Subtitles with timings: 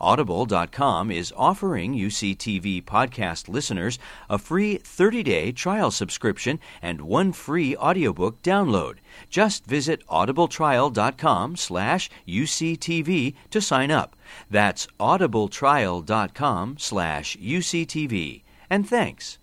[0.00, 8.42] Audible.com is offering UCTV podcast listeners a free 30-day trial subscription and one free audiobook
[8.42, 8.96] download.
[9.30, 14.16] Just visit audibletrial.com slash UCTV to sign up.
[14.50, 18.42] That's audibletrial.com slash UCTV.
[18.68, 19.38] And thanks.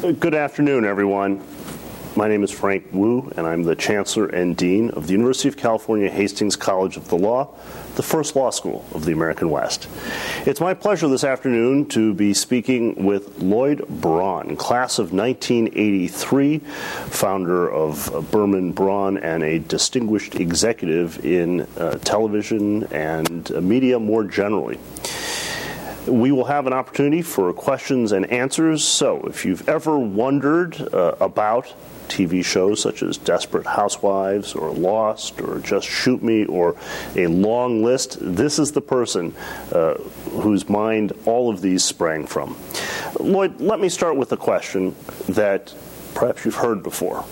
[0.00, 1.42] Good afternoon, everyone.
[2.16, 5.56] My name is Frank Wu, and I'm the Chancellor and Dean of the University of
[5.56, 7.56] California Hastings College of the Law,
[7.96, 9.88] the first law school of the American West.
[10.46, 17.70] It's my pleasure this afternoon to be speaking with Lloyd Braun, class of 1983, founder
[17.70, 24.78] of Berman Braun, and a distinguished executive in uh, television and uh, media more generally.
[26.06, 28.84] We will have an opportunity for questions and answers.
[28.84, 31.72] So, if you've ever wondered uh, about
[32.08, 36.76] TV shows such as Desperate Housewives or Lost or Just Shoot Me or
[37.16, 39.34] a long list, this is the person
[39.72, 39.94] uh,
[40.30, 42.56] whose mind all of these sprang from.
[43.18, 44.94] Lloyd, let me start with a question
[45.28, 45.74] that
[46.14, 47.24] perhaps you've heard before.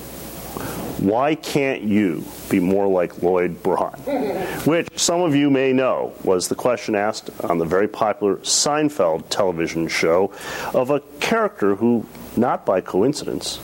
[1.03, 3.91] Why can't you be more like Lloyd Braun?
[4.65, 9.29] Which some of you may know was the question asked on the very popular Seinfeld
[9.29, 10.33] television show
[10.73, 12.07] of a character who,
[12.37, 13.59] not by coincidence,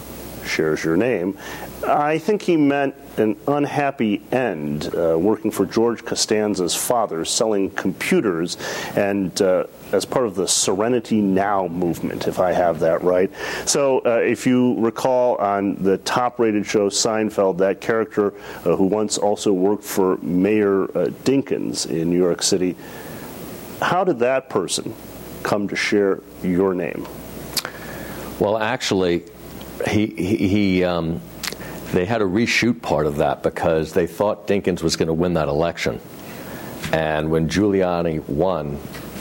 [0.49, 1.39] shares your name.
[1.87, 8.57] I think he meant an unhappy end uh, working for George Costanza's father, selling computers,
[8.97, 13.31] and uh, as part of the Serenity Now movement, if I have that right.
[13.65, 18.85] So, uh, if you recall on the top rated show Seinfeld, that character uh, who
[18.85, 22.77] once also worked for Mayor uh, Dinkins in New York City,
[23.81, 24.95] how did that person
[25.43, 27.07] come to share your name?
[28.39, 29.25] Well, actually,
[29.87, 31.21] he he, he um,
[31.93, 35.35] they had to reshoot part of that because they thought Dinkins was going to win
[35.35, 36.01] that election,
[36.93, 38.79] and when Giuliani won,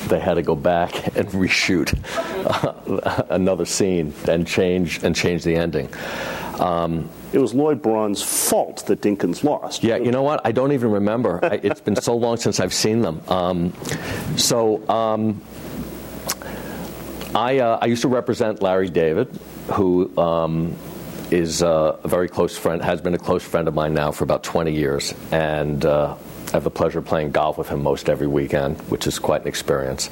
[0.08, 1.98] they had to go back and reshoot
[2.46, 5.90] uh, another scene and change and change the ending.
[6.60, 9.84] Um, it was Lloyd Braun's fault that Dinkins lost.
[9.84, 10.42] Yeah, you know what?
[10.46, 11.44] I don't even remember.
[11.44, 13.22] I, it's been so long since I've seen them.
[13.28, 13.74] Um,
[14.38, 15.42] so um,
[17.36, 19.30] I, uh, I used to represent Larry David,
[19.72, 20.76] who um,
[21.32, 24.24] is uh, a very close friend, has been a close friend of mine now for
[24.24, 26.16] about 20 years, and uh,
[26.48, 29.42] I have the pleasure of playing golf with him most every weekend, which is quite
[29.42, 30.10] an experience.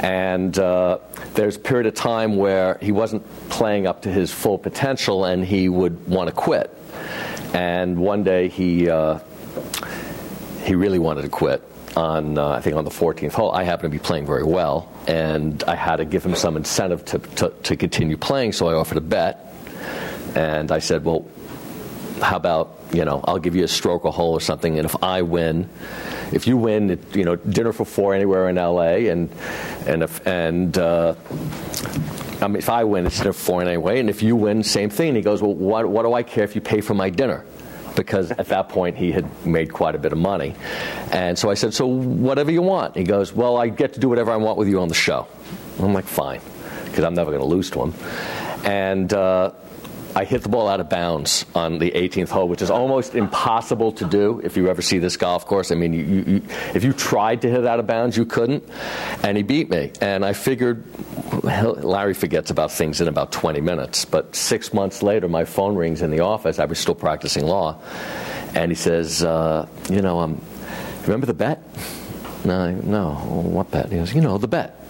[0.00, 0.98] And uh,
[1.34, 5.44] there's a period of time where he wasn't playing up to his full potential, and
[5.44, 6.76] he would want to quit.
[7.54, 9.20] And one day he uh,
[10.64, 11.62] he really wanted to quit
[11.96, 13.52] on uh, I think on the 14th hole.
[13.52, 17.04] I happened to be playing very well, and I had to give him some incentive
[17.06, 18.52] to, to, to continue playing.
[18.52, 19.54] So I offered a bet,
[20.34, 21.26] and I said, "Well,
[22.20, 25.02] how about you know I'll give you a stroke a hole or something, and if
[25.02, 25.68] I win."
[26.32, 29.30] If you win, you know, dinner for four anywhere in LA, and
[29.86, 31.14] and if and uh,
[32.40, 34.90] I mean, if I win, it's dinner for four anyway, and if you win, same
[34.90, 35.08] thing.
[35.08, 37.44] And he goes, well, what, what do I care if you pay for my dinner?
[37.96, 40.54] Because at that point he had made quite a bit of money.
[41.12, 42.96] And so I said, So whatever you want.
[42.96, 45.26] He goes, Well, I get to do whatever I want with you on the show.
[45.78, 46.40] I'm like, Fine,
[46.84, 47.94] because I'm never going to lose to him.
[48.64, 49.52] And uh,
[50.16, 53.90] I hit the ball out of bounds on the 18th hole, which is almost impossible
[53.92, 55.72] to do if you ever see this golf course.
[55.72, 56.42] I mean, you, you,
[56.72, 58.62] if you tried to hit it out of bounds, you couldn't.
[59.24, 59.90] And he beat me.
[60.00, 60.84] And I figured,
[61.42, 64.04] Larry forgets about things in about 20 minutes.
[64.04, 66.60] But six months later, my phone rings in the office.
[66.60, 67.80] I was still practicing law.
[68.54, 70.40] And he says, uh, You know, um,
[71.02, 71.60] remember the bet?
[72.44, 73.14] No, no.
[73.14, 73.90] What bet?
[73.90, 74.83] He goes, You know, the bet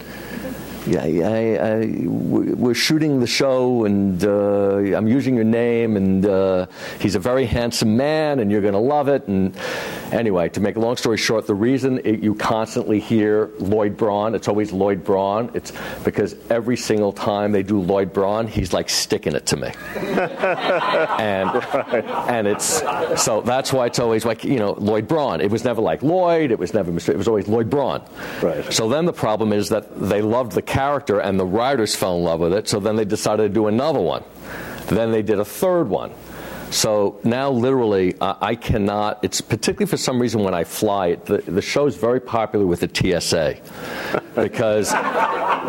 [0.87, 6.67] yeah, I, I, we're shooting the show, and uh, I'm using your name, and uh,
[6.99, 9.27] he's a very handsome man, and you're going to love it.
[9.27, 9.55] And
[10.11, 14.35] anyway, to make a long story short, the reason it, you constantly hear Lloyd Braun,
[14.35, 15.73] it's always Lloyd Braun, it's
[16.03, 19.71] because every single time they do Lloyd Braun, he's like sticking it to me.
[19.95, 22.05] and right.
[22.29, 22.83] and it's
[23.21, 25.41] so that's why it's always like you know Lloyd Braun.
[25.41, 26.51] It was never like Lloyd.
[26.51, 28.03] It was never it was always Lloyd Braun.
[28.41, 28.71] Right.
[28.71, 32.23] So then the problem is that they loved the character and the writers fell in
[32.23, 32.67] love with it.
[32.67, 34.23] So then they decided to do another one.
[34.87, 36.11] Then they did a third one.
[36.69, 39.19] So now, literally, uh, I cannot.
[39.23, 41.15] It's particularly for some reason when I fly.
[41.15, 43.55] The, the show is very popular with the TSA
[44.35, 44.91] because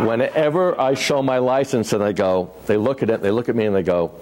[0.05, 3.55] whenever I show my license and they go, they look at it, they look at
[3.55, 4.13] me, and they go,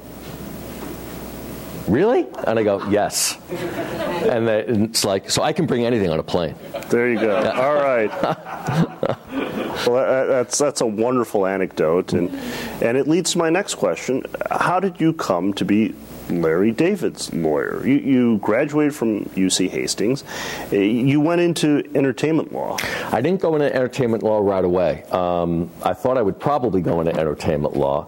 [1.89, 6.19] "Really?" And I go, "Yes." And, they, it's like, so I can bring anything on
[6.19, 6.55] a plane.
[6.89, 7.37] There you go.
[7.37, 8.11] All right.
[9.87, 12.31] well, that's that's a wonderful anecdote, and
[12.83, 15.95] and it leads to my next question: How did you come to be
[16.31, 17.87] Larry David's lawyer.
[17.87, 20.25] You, you, graduated from UC Hastings.
[20.73, 22.79] Uh, you went into entertainment law.
[23.13, 25.05] I didn't go into entertainment law right away.
[25.05, 28.07] Um, I thought I would probably go into entertainment law.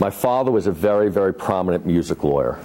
[0.00, 2.58] My father was a very, very prominent music lawyer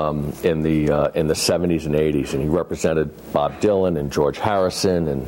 [0.00, 4.10] um, in the uh, in the 70s and 80s, and he represented Bob Dylan and
[4.12, 5.08] George Harrison.
[5.08, 5.26] And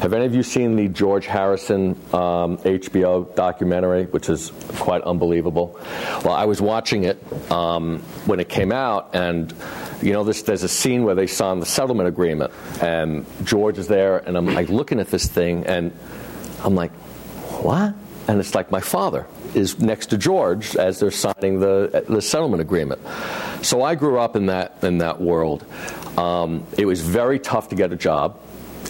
[0.00, 5.78] have any of you seen the George Harrison um, HBO documentary, which is quite unbelievable?
[6.24, 9.52] Well, I was watching it um, when it came out, and
[10.02, 13.88] you know, this, there's a scene where they sign the settlement agreement, and George is
[13.88, 15.92] there, and I'm like looking at this thing, and
[16.62, 16.92] I'm like,
[17.62, 17.94] what?
[18.28, 22.60] And it's like my father is next to George as they're signing the, the settlement
[22.60, 23.00] agreement.
[23.62, 25.64] So I grew up in that in that world.
[26.18, 28.38] Um, it was very tough to get a job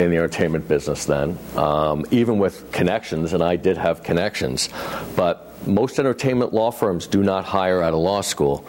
[0.00, 4.68] in the entertainment business then, um, even with connections, and I did have connections,
[5.16, 8.66] but most entertainment law firms do not hire out of law school.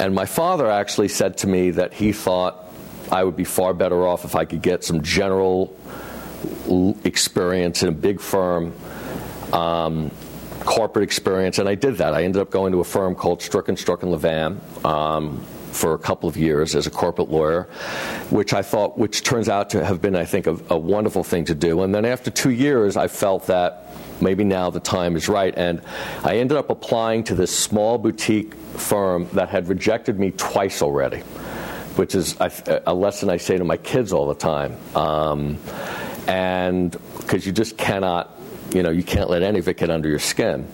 [0.00, 2.66] And my father actually said to me that he thought
[3.12, 5.76] I would be far better off if I could get some general
[7.04, 8.72] experience in a big firm,
[9.52, 10.10] um,
[10.66, 12.12] corporate experience, and I did that.
[12.12, 14.84] I ended up going to a firm called Stroock and Stroock and Lavan.
[14.84, 15.44] Um,
[15.76, 17.64] for a couple of years as a corporate lawyer,
[18.30, 21.44] which I thought, which turns out to have been, I think, a, a wonderful thing
[21.44, 21.82] to do.
[21.82, 23.86] And then after two years, I felt that
[24.20, 25.54] maybe now the time is right.
[25.56, 25.82] And
[26.24, 31.20] I ended up applying to this small boutique firm that had rejected me twice already,
[31.96, 34.76] which is a lesson I say to my kids all the time.
[34.94, 35.58] Um,
[36.26, 38.35] and because you just cannot,
[38.76, 40.68] you know, you can't let any of it get under your skin.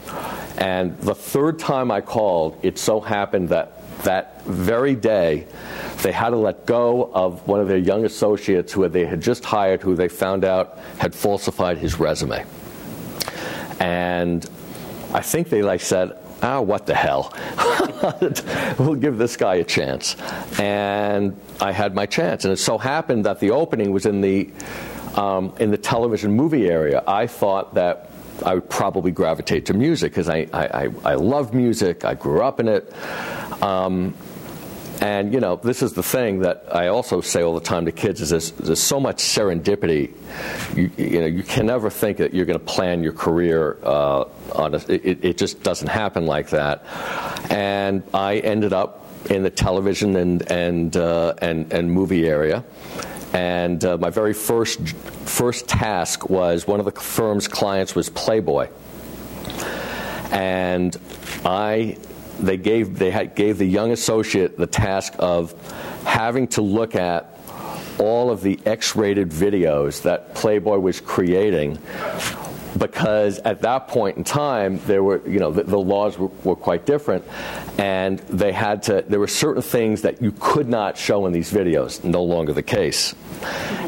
[0.59, 5.47] And the third time I called, it so happened that that very day,
[6.03, 9.45] they had to let go of one of their young associates who they had just
[9.45, 12.45] hired, who they found out had falsified his resume.
[13.79, 14.45] And
[15.13, 17.33] I think they like said, ah, oh, what the hell?
[18.79, 20.17] we'll give this guy a chance.
[20.59, 22.45] And I had my chance.
[22.45, 24.51] And it so happened that the opening was in the,
[25.15, 27.03] um, in the television movie area.
[27.07, 28.11] I thought that
[28.45, 32.05] I would probably gravitate to music because I, I, I, love music.
[32.05, 32.93] I grew up in it.
[33.63, 34.15] Um,
[35.01, 37.93] and you know, this is the thing that I also say all the time to
[37.93, 40.13] kids: is there's, there's so much serendipity.
[40.77, 44.25] You, you, know, you can never think that you're going to plan your career uh,
[44.55, 46.85] on a, it, it just doesn't happen like that.
[47.51, 52.65] And I ended up in the television and and uh, and, and movie area.
[53.33, 58.69] And uh, my very first first task was one of the firm's clients was Playboy,
[60.31, 60.95] and
[61.45, 61.97] I
[62.41, 65.55] they gave they had, gave the young associate the task of
[66.05, 67.39] having to look at
[67.99, 71.79] all of the X-rated videos that Playboy was creating
[72.79, 76.57] because at that point in time there were you know the, the laws were, were,
[76.57, 77.25] quite different
[77.79, 81.53] and they had to there were certain things that you could not show in these
[81.53, 82.03] videos.
[82.05, 83.15] No longer the case.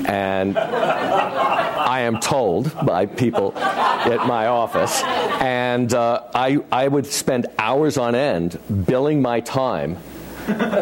[0.07, 5.03] And I am told by people at my office
[5.41, 9.99] and uh, I, I would spend hours on end billing my time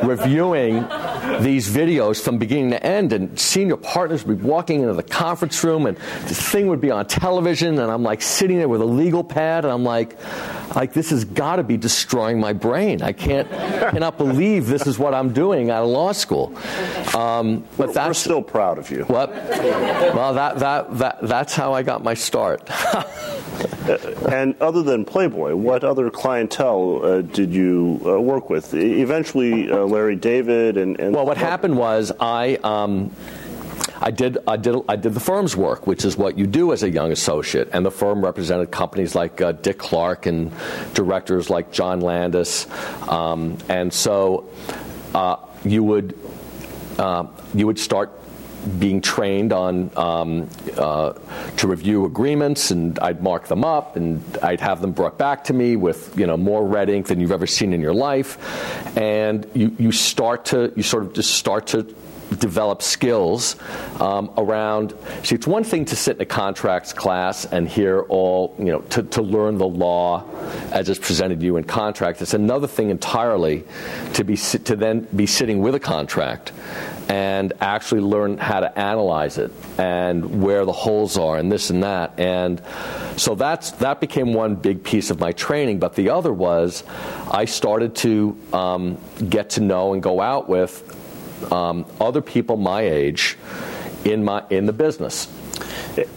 [0.02, 0.80] reviewing
[1.42, 5.62] these videos from beginning to end, and senior partners would be walking into the conference
[5.64, 8.86] room, and the thing would be on television, and I'm like sitting there with a
[8.86, 10.16] legal pad, and I'm like,
[10.74, 13.02] like this has got to be destroying my brain.
[13.02, 16.56] I can't, cannot believe this is what I'm doing out of law school.
[17.14, 19.04] Um, but that's, we're still proud of you.
[19.04, 19.30] What?
[19.32, 22.68] Well, that, that, that, that's how I got my start.
[24.30, 28.74] and other than Playboy, what other clientele uh, did you uh, work with?
[28.74, 32.58] Eventually, uh, Larry David and, and, well, what happened was I.
[32.62, 33.14] Um,
[34.00, 36.82] I did, I did, I did the firm's work, which is what you do as
[36.82, 37.68] a young associate.
[37.72, 40.52] And the firm represented companies like uh, Dick Clark and
[40.92, 42.66] directors like John Landis.
[43.08, 44.50] Um, and so
[45.14, 46.18] uh, you would,
[46.98, 48.10] uh, you would start
[48.78, 51.12] being trained on um, uh,
[51.56, 55.52] to review agreements, and I'd mark them up, and I'd have them brought back to
[55.52, 59.48] me with you know more red ink than you've ever seen in your life, and
[59.54, 61.94] you you start to you sort of just start to
[62.38, 63.56] develop skills
[64.00, 64.94] um, around.
[65.22, 68.80] See, it's one thing to sit in a contracts class and hear all, you know,
[68.80, 70.24] to, to learn the law
[70.70, 72.22] as it's presented to you in contract.
[72.22, 73.64] It's another thing entirely
[74.14, 76.52] to be to then be sitting with a contract
[77.12, 81.82] and actually learn how to analyze it and where the holes are and this and
[81.82, 82.18] that.
[82.18, 82.62] And
[83.18, 85.78] so that's that became one big piece of my training.
[85.78, 86.84] But the other was
[87.30, 90.72] I started to um, get to know and go out with
[91.52, 93.36] um, other people my age
[94.06, 95.28] in my in the business.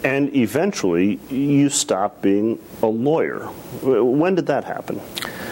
[0.06, 3.40] And eventually, you stopped being a lawyer.
[3.82, 5.02] When did that happen?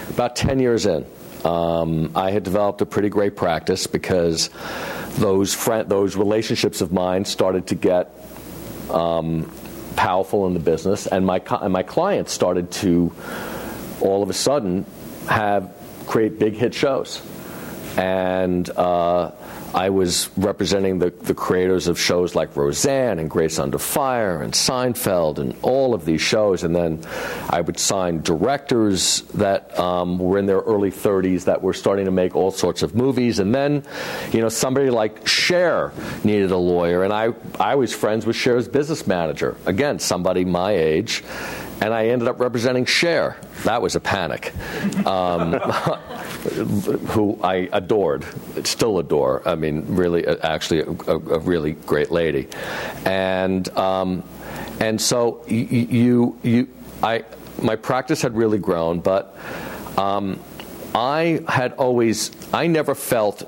[0.09, 1.05] About ten years in.
[1.43, 4.49] Um, I had developed a pretty great practice because
[5.17, 8.11] those those relationships of mine started to get
[8.89, 9.51] um,
[9.95, 13.13] powerful in the business, and my and my clients started to
[14.01, 14.85] all of a sudden
[15.27, 15.73] have
[16.07, 17.21] create big hit shows,
[17.97, 18.69] and.
[18.69, 19.31] Uh,
[19.73, 24.53] I was representing the, the creators of shows like Roseanne and Grace Under Fire and
[24.53, 26.63] Seinfeld and all of these shows.
[26.63, 27.01] And then
[27.49, 32.11] I would sign directors that um, were in their early 30s that were starting to
[32.11, 33.39] make all sorts of movies.
[33.39, 33.83] And then,
[34.31, 35.91] you know, somebody like Cher
[36.23, 37.03] needed a lawyer.
[37.03, 39.57] And I, I was friends with Cher's business manager.
[39.65, 41.23] Again, somebody my age
[41.83, 43.35] and I ended up representing Cher.
[43.65, 44.53] That was a panic.
[45.05, 45.51] Um,
[47.11, 48.25] who I adored,
[48.65, 49.41] still adore.
[49.45, 52.47] I mean, really, uh, actually, a, a really great lady,
[53.05, 54.23] and um,
[54.79, 56.69] and so you you
[57.03, 57.25] I
[57.61, 59.35] my practice had really grown, but
[59.97, 60.39] um,
[60.95, 63.43] I had always I never felt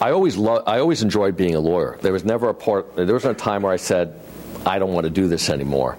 [0.00, 1.98] I always lo- I always enjoyed being a lawyer.
[2.02, 4.20] There was never a part there was no time where I said
[4.64, 5.98] I don't want to do this anymore,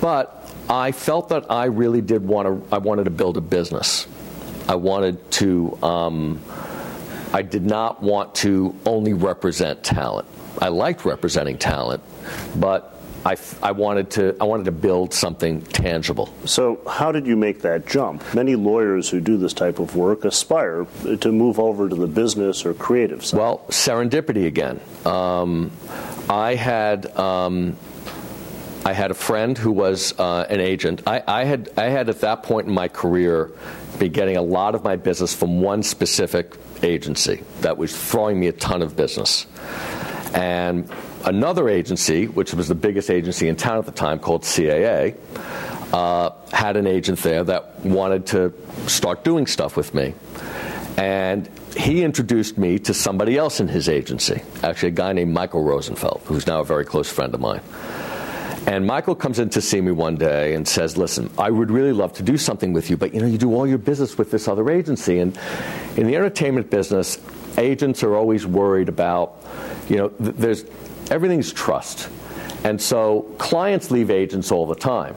[0.00, 0.37] but
[0.68, 2.74] I felt that I really did want to.
[2.74, 4.06] I wanted to build a business.
[4.68, 5.78] I wanted to.
[5.82, 6.42] Um,
[7.32, 10.28] I did not want to only represent talent.
[10.60, 12.02] I liked representing talent,
[12.56, 16.32] but I, I, wanted to I wanted to build something tangible.
[16.44, 18.22] So, how did you make that jump?
[18.34, 20.86] Many lawyers who do this type of work aspire
[21.20, 23.38] to move over to the business or creative side.
[23.38, 24.80] Well, serendipity again.
[25.04, 25.70] Um,
[26.28, 27.76] I had um,
[28.84, 31.02] I had a friend who was uh, an agent.
[31.06, 33.50] I, I, had I had at that point in my career
[33.98, 38.46] been getting a lot of my business from one specific agency that was throwing me
[38.46, 39.46] a ton of business,
[40.32, 40.88] and
[41.24, 45.16] another agency, which was the biggest agency in town at the time, called CAA,
[45.92, 48.52] uh, had an agent there that wanted to
[48.86, 50.14] start doing stuff with me,
[50.96, 55.62] and he introduced me to somebody else in his agency, actually a guy named Michael
[55.62, 57.60] Rosenfeld, who's now a very close friend of mine.
[58.68, 61.94] And Michael comes in to see me one day and says, "Listen, I would really
[61.94, 64.30] love to do something with you, but you know, you do all your business with
[64.30, 65.38] this other agency, and
[65.96, 67.16] in the entertainment business,
[67.56, 69.42] agents are always worried about,
[69.88, 70.64] you know, th- there's
[71.10, 72.10] everything's trust,
[72.62, 75.14] and so clients leave agents all the time."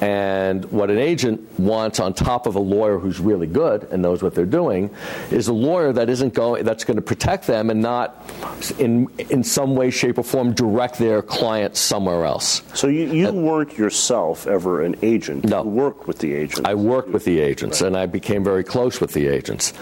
[0.00, 4.22] And what an agent wants on top of a lawyer who's really good and knows
[4.22, 4.90] what they're doing
[5.30, 8.30] is a lawyer that isn't going that's going to protect them and not
[8.78, 12.62] in in some way, shape, or form direct their client somewhere else.
[12.74, 15.44] So you, you uh, weren't yourself ever an agent.
[15.44, 15.64] No.
[15.64, 16.60] You worked with the agents.
[16.64, 17.88] I worked with the agents right.
[17.88, 19.72] and I became very close with the agents.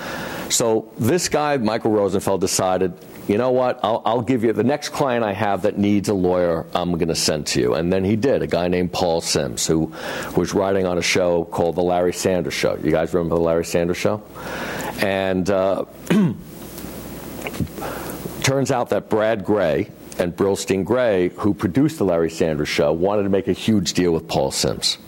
[0.48, 2.92] So this guy, Michael Rosenfeld, decided
[3.28, 6.14] you know what, I'll, I'll, give you the next client I have that needs a
[6.14, 7.74] lawyer, I'm going to send to you.
[7.74, 9.92] And then he did, a guy named Paul Simms, who
[10.36, 12.76] was writing on a show called The Larry Sanders Show.
[12.76, 14.22] You guys remember The Larry Sanders Show?
[15.00, 15.86] And uh,
[18.42, 23.24] turns out that Brad Grey and Brillstein Grey, who produced The Larry Sanders Show, wanted
[23.24, 24.98] to make a huge deal with Paul Simms.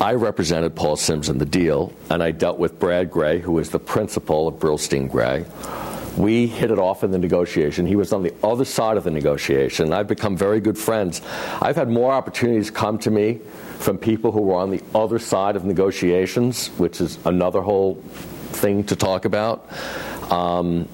[0.00, 3.70] I represented Paul Simms in the deal, and I dealt with Brad Grey, who was
[3.70, 5.44] the principal of Brillstein Grey
[6.16, 7.86] we hit it off in the negotiation.
[7.86, 9.92] He was on the other side of the negotiation.
[9.92, 11.22] I've become very good friends.
[11.60, 13.40] I've had more opportunities come to me
[13.78, 17.94] from people who were on the other side of negotiations, which is another whole
[18.52, 19.68] thing to talk about.
[20.30, 20.88] Um,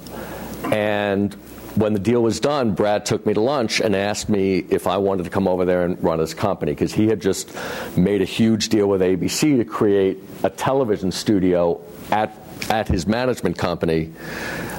[0.72, 1.34] and
[1.75, 4.96] when the deal was done, Brad took me to lunch and asked me if I
[4.96, 7.56] wanted to come over there and run his company because he had just
[7.96, 12.37] made a huge deal with ABC to create a television studio at
[12.71, 14.12] at his management company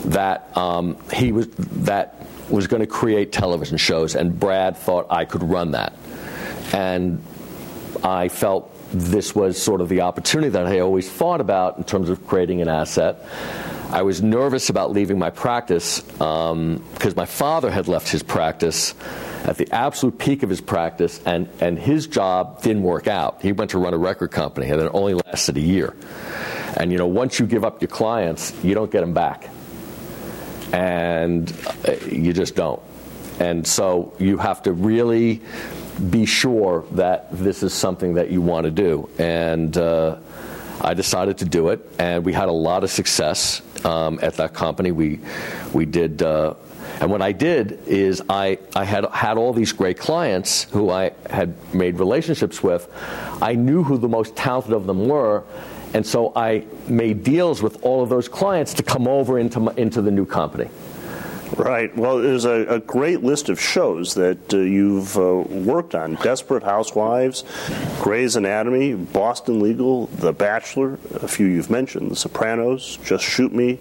[0.06, 5.26] that um, he was that was going to create television shows, and Brad thought I
[5.26, 5.94] could run that,
[6.74, 7.24] and
[8.04, 12.10] I felt this was sort of the opportunity that I always thought about in terms
[12.10, 13.24] of creating an asset.
[13.92, 18.94] I was nervous about leaving my practice because um, my father had left his practice
[19.46, 23.42] at the absolute peak of his practice, and, and his job didn't work out.
[23.42, 25.96] He went to run a record company, and it only lasted a year.
[26.80, 29.50] And you know, once you give up your clients, you don't get them back.
[30.72, 31.52] and
[31.88, 32.82] uh, you just don't.
[33.40, 35.42] And so you have to really
[36.10, 39.10] be sure that this is something that you want to do.
[39.18, 40.18] And uh,
[40.82, 44.54] I decided to do it, and we had a lot of success um, at that
[44.54, 44.92] company.
[44.92, 45.20] We
[45.74, 46.22] we did.
[46.22, 46.54] Uh,
[47.02, 51.12] and what I did is I, I had had all these great clients who I
[51.30, 52.90] had made relationships with.
[53.42, 55.44] I knew who the most talented of them were,
[55.93, 59.74] and so I made deals with all of those clients to come over into, my,
[59.75, 60.69] into the new company.
[61.55, 61.96] Right.
[61.98, 66.63] Well, there's a, a great list of shows that uh, you've uh, worked on Desperate
[66.63, 67.43] Housewives,
[68.01, 73.79] Grey's Anatomy, Boston Legal, The Bachelor, a few you've mentioned, The Sopranos, Just Shoot Me,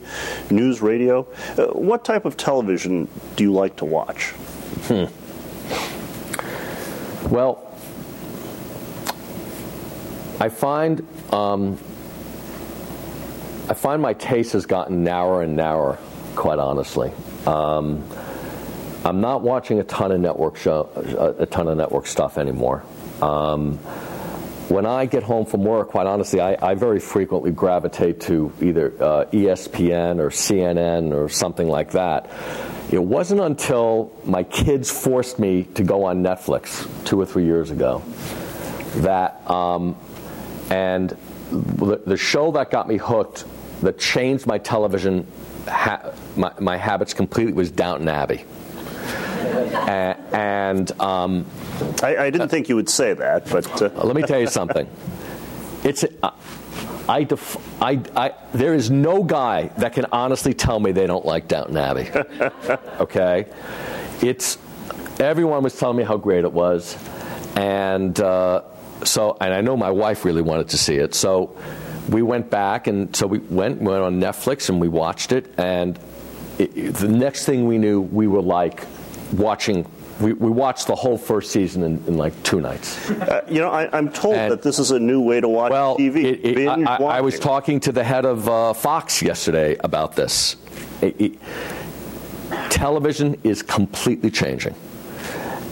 [0.51, 1.29] News Radio.
[1.57, 4.31] Uh, what type of television do you like to watch?
[4.89, 5.05] Hmm.
[7.29, 7.65] Well,
[10.41, 11.79] I find um,
[13.69, 15.99] I find my taste has gotten narrower and narrower,
[16.35, 17.13] quite honestly.
[17.47, 18.09] Um,
[19.05, 20.89] I'm not watching a ton of network show,
[21.39, 22.83] a ton of network stuff anymore.
[23.21, 23.79] Um,
[24.69, 28.93] when I get home from work, quite honestly, I, I very frequently gravitate to either
[29.03, 32.31] uh, ESPN or CNN or something like that.
[32.91, 37.71] It wasn't until my kids forced me to go on Netflix two or three years
[37.71, 38.03] ago
[38.97, 39.95] that, um,
[40.71, 41.17] and
[41.51, 43.45] the, the show that got me hooked
[43.83, 45.27] that changed my television,
[45.67, 48.45] ha- my, my, habits completely was Downton Abbey.
[49.89, 51.47] and, and um,
[52.03, 54.05] I, I, didn't uh, think you would say that, but uh.
[54.05, 54.89] let me tell you something.
[55.85, 56.31] It's uh,
[57.09, 61.25] I, def- I, I, there is no guy that can honestly tell me they don't
[61.25, 62.11] like Downton Abbey.
[63.01, 63.47] okay,
[64.21, 64.59] it's
[65.19, 66.97] everyone was telling me how great it was,
[67.57, 68.63] and uh,
[69.05, 71.57] so and I know my wife really wanted to see it, so
[72.09, 75.53] we went back, and so we went, went on Netflix and we watched it.
[75.59, 75.99] And
[76.59, 78.85] it, the next thing we knew, we were like
[79.33, 79.87] watching.
[80.21, 83.09] We, we watched the whole first season in, in like two nights.
[83.11, 85.71] Uh, you know, I, am told and, that this is a new way to watch
[85.71, 86.25] well, TV.
[86.25, 90.57] It, it, I, I, was talking to the head of uh, Fox yesterday about this.
[92.71, 94.75] television is completely changing,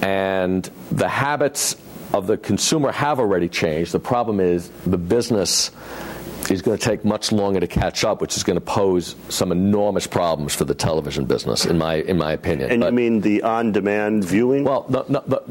[0.03, 1.77] and the habits
[2.12, 3.90] of the consumer have already changed.
[3.92, 5.70] The problem is the business
[6.55, 9.53] is going to take much longer to catch up, which is going to pose some
[9.53, 12.71] enormous problems for the television business, in my in my opinion.
[12.71, 14.65] And but, you mean the on-demand viewing?
[14.65, 15.43] Well, the, the,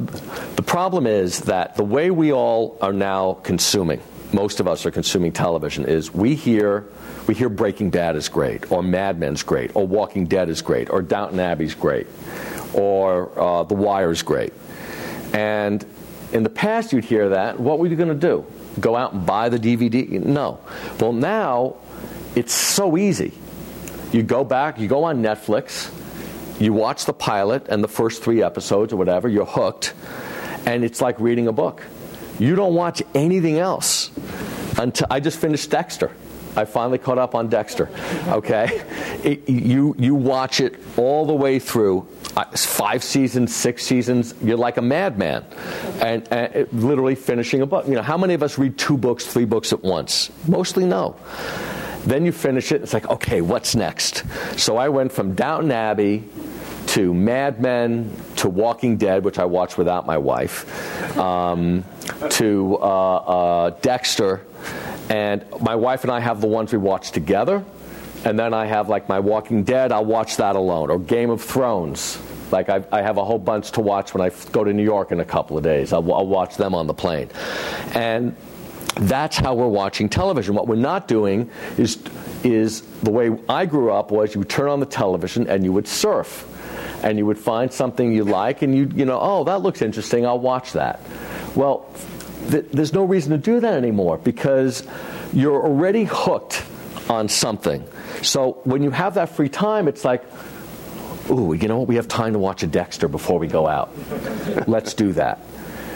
[0.55, 4.01] the problem is that the way we all are now consuming,
[4.33, 6.85] most of us are consuming television, is we hear
[7.27, 10.89] we hear Breaking Bad is great, or Mad Men's great, or Walking Dead is great,
[10.89, 12.07] or Downton Abbey's great,
[12.73, 14.53] or uh, The Wire's great,
[15.33, 15.85] and
[16.31, 17.59] in the past you'd hear that.
[17.59, 18.45] What were you going to do?
[18.79, 20.09] Go out and buy the DVD?
[20.23, 20.59] No.
[20.99, 21.75] Well, now
[22.35, 23.33] it's so easy.
[24.11, 25.91] You go back, you go on Netflix,
[26.59, 29.93] you watch the pilot and the first three episodes or whatever, you're hooked,
[30.65, 31.83] and it's like reading a book.
[32.39, 34.11] You don't watch anything else
[34.77, 36.11] until I just finished Dexter.
[36.55, 37.89] I finally caught up on Dexter.
[38.27, 38.81] Okay,
[39.23, 42.07] it, you you watch it all the way through,
[42.43, 44.33] five seasons, six seasons.
[44.41, 45.45] You're like a madman,
[46.01, 47.87] and, and it, literally finishing a book.
[47.87, 50.31] You know, how many of us read two books, three books at once?
[50.47, 51.15] Mostly no.
[52.05, 52.81] Then you finish it.
[52.83, 54.23] It's like, okay, what's next?
[54.59, 56.23] So I went from Downton Abbey
[56.87, 61.83] to Mad Men to Walking Dead, which I watched without my wife, um,
[62.29, 64.45] to uh, uh, Dexter
[65.09, 67.63] and my wife and I have the ones we watch together.
[68.25, 70.89] And then I have like my Walking Dead, I'll watch that alone.
[70.89, 72.19] Or Game of Thrones.
[72.51, 75.11] Like I, I have a whole bunch to watch when I go to New York
[75.11, 75.93] in a couple of days.
[75.93, 77.29] I'll, I'll watch them on the plane.
[77.93, 78.35] And
[78.95, 80.55] that's how we're watching television.
[80.55, 82.01] What we're not doing is,
[82.43, 85.71] is the way I grew up was you would turn on the television and you
[85.73, 86.51] would surf.
[87.03, 90.25] And you would find something you like and you you know, oh, that looks interesting,
[90.25, 90.99] I'll watch that.
[91.55, 91.85] Well,
[92.49, 94.87] th- there's no reason to do that anymore because
[95.31, 96.63] you're already hooked
[97.09, 97.85] on something.
[98.23, 100.23] So when you have that free time, it's like,
[101.29, 101.87] ooh, you know what?
[101.87, 103.91] We have time to watch a Dexter before we go out.
[104.67, 105.39] Let's do that.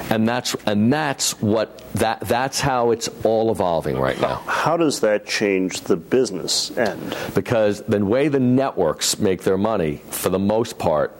[0.09, 4.35] And that's and that's what that that's how it's all evolving right now.
[4.47, 7.15] How does that change the business end?
[7.35, 11.15] Because the way the networks make their money, for the most part,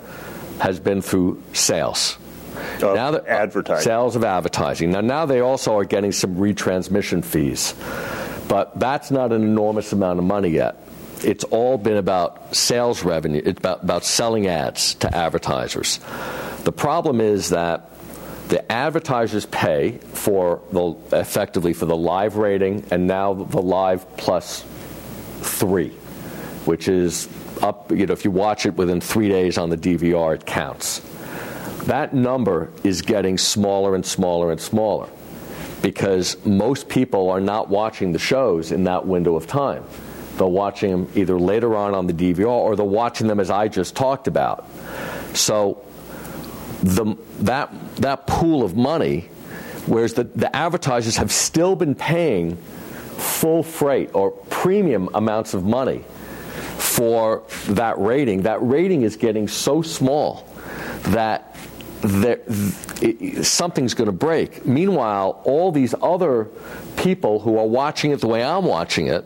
[0.59, 2.17] has been through sales
[2.81, 3.83] of now that, uh, advertising.
[3.83, 4.91] Sales of advertising.
[4.91, 7.73] Now, now they also are getting some retransmission fees,
[8.47, 10.77] but that's not an enormous amount of money yet.
[11.23, 13.41] It's all been about sales revenue.
[13.43, 15.99] It's about, about selling ads to advertisers.
[16.63, 17.89] The problem is that
[18.49, 24.65] the advertisers pay for the effectively for the live rating and now the live plus
[25.41, 25.89] three,
[26.65, 27.29] which is
[27.61, 31.01] up, you know, if you watch it within three days on the DVR, it counts.
[31.85, 35.09] That number is getting smaller and smaller and smaller
[35.81, 39.83] because most people are not watching the shows in that window of time.
[40.39, 43.67] They're watching them either later on on the DVR or they're watching them as I
[43.67, 44.65] just talked about.
[45.33, 45.85] So
[46.81, 49.29] the, that, that pool of money,
[49.85, 56.03] whereas the, the advertisers have still been paying full freight or premium amounts of money
[56.77, 60.47] for that rating, that rating is getting so small
[61.01, 61.55] that
[62.01, 62.39] there,
[63.01, 64.65] it, something's going to break.
[64.65, 66.47] Meanwhile, all these other
[66.95, 69.25] people who are watching it the way I'm watching it,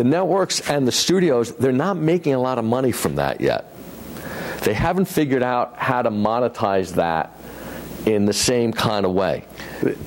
[0.00, 3.66] the networks and the studios, they're not making a lot of money from that yet.
[4.62, 7.38] They haven't figured out how to monetize that
[8.06, 9.44] in the same kind of way.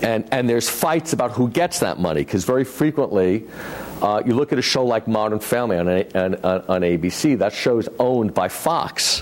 [0.01, 3.45] And, and there's fights about who gets that money, because very frequently,
[4.01, 7.53] uh, you look at a show like Modern Family on, a, on, on ABC, that
[7.53, 9.21] show's owned by Fox.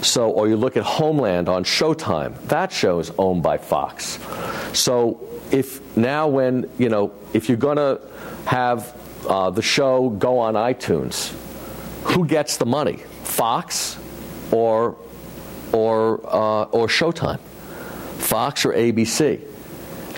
[0.00, 4.18] So, or you look at Homeland on Showtime, that show is owned by Fox.
[4.72, 8.00] So, if now when, you know, if you're going to
[8.46, 8.94] have
[9.26, 11.30] uh, the show go on iTunes,
[12.04, 12.98] who gets the money?
[13.24, 13.98] Fox
[14.50, 14.96] or,
[15.72, 17.40] or, uh, or Showtime?
[18.18, 19.40] Fox or ABC?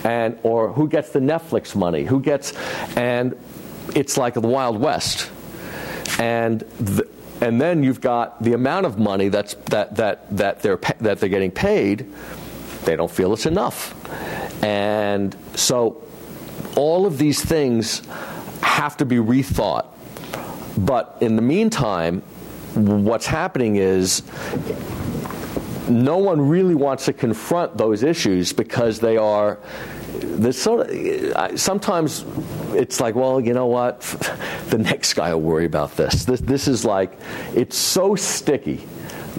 [0.05, 2.05] And, or who gets the Netflix money?
[2.05, 2.53] Who gets,
[2.97, 3.37] and
[3.95, 5.31] it's like the Wild West.
[6.19, 7.09] And the,
[7.41, 11.29] and then you've got the amount of money that's, that, that, that, they're, that they're
[11.29, 12.07] getting paid,
[12.85, 13.95] they don't feel it's enough.
[14.63, 16.03] And so
[16.77, 18.03] all of these things
[18.63, 19.87] have to be rethought.
[20.77, 22.23] But in the meantime,
[22.75, 24.23] what's happening is
[25.89, 29.59] no one really wants to confront those issues because they are
[30.51, 32.25] sort of, sometimes
[32.73, 34.03] it's like, well, you know what?
[34.69, 36.27] The next guy will worry about this.
[36.27, 37.19] This, this is like,
[37.55, 38.87] it's so sticky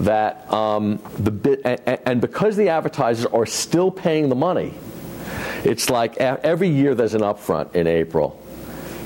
[0.00, 4.74] that um, the bit, and, and because the advertisers are still paying the money,
[5.62, 8.39] it's like every year there's an upfront in April.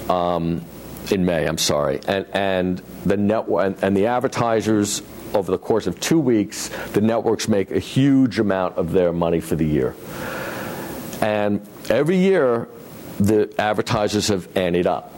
[0.08, 0.64] Um,
[1.10, 5.02] in May, I'm sorry, and and the network and, and the advertisers
[5.34, 9.40] over the course of two weeks, the networks make a huge amount of their money
[9.40, 9.94] for the year.
[11.20, 12.68] And every year,
[13.18, 15.12] the advertisers have anteed up.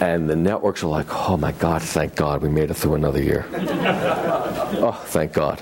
[0.00, 3.22] And the networks are like, oh my God, thank God we made it through another
[3.22, 3.46] year.
[3.54, 5.60] oh, thank God.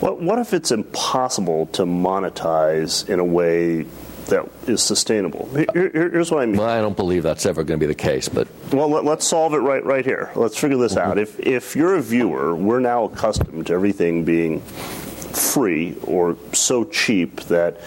[0.00, 3.86] What, what if it's impossible to monetize in a way
[4.26, 5.48] that is sustainable.
[5.72, 6.58] Here, here's what I mean.
[6.58, 9.26] Well, I don't believe that's ever going to be the case, but well, let, us
[9.26, 10.30] solve it right right here.
[10.34, 11.10] Let's figure this mm-hmm.
[11.10, 11.18] out.
[11.18, 14.60] If if you're a viewer, we're now accustomed to everything being
[15.36, 17.80] free or so cheap that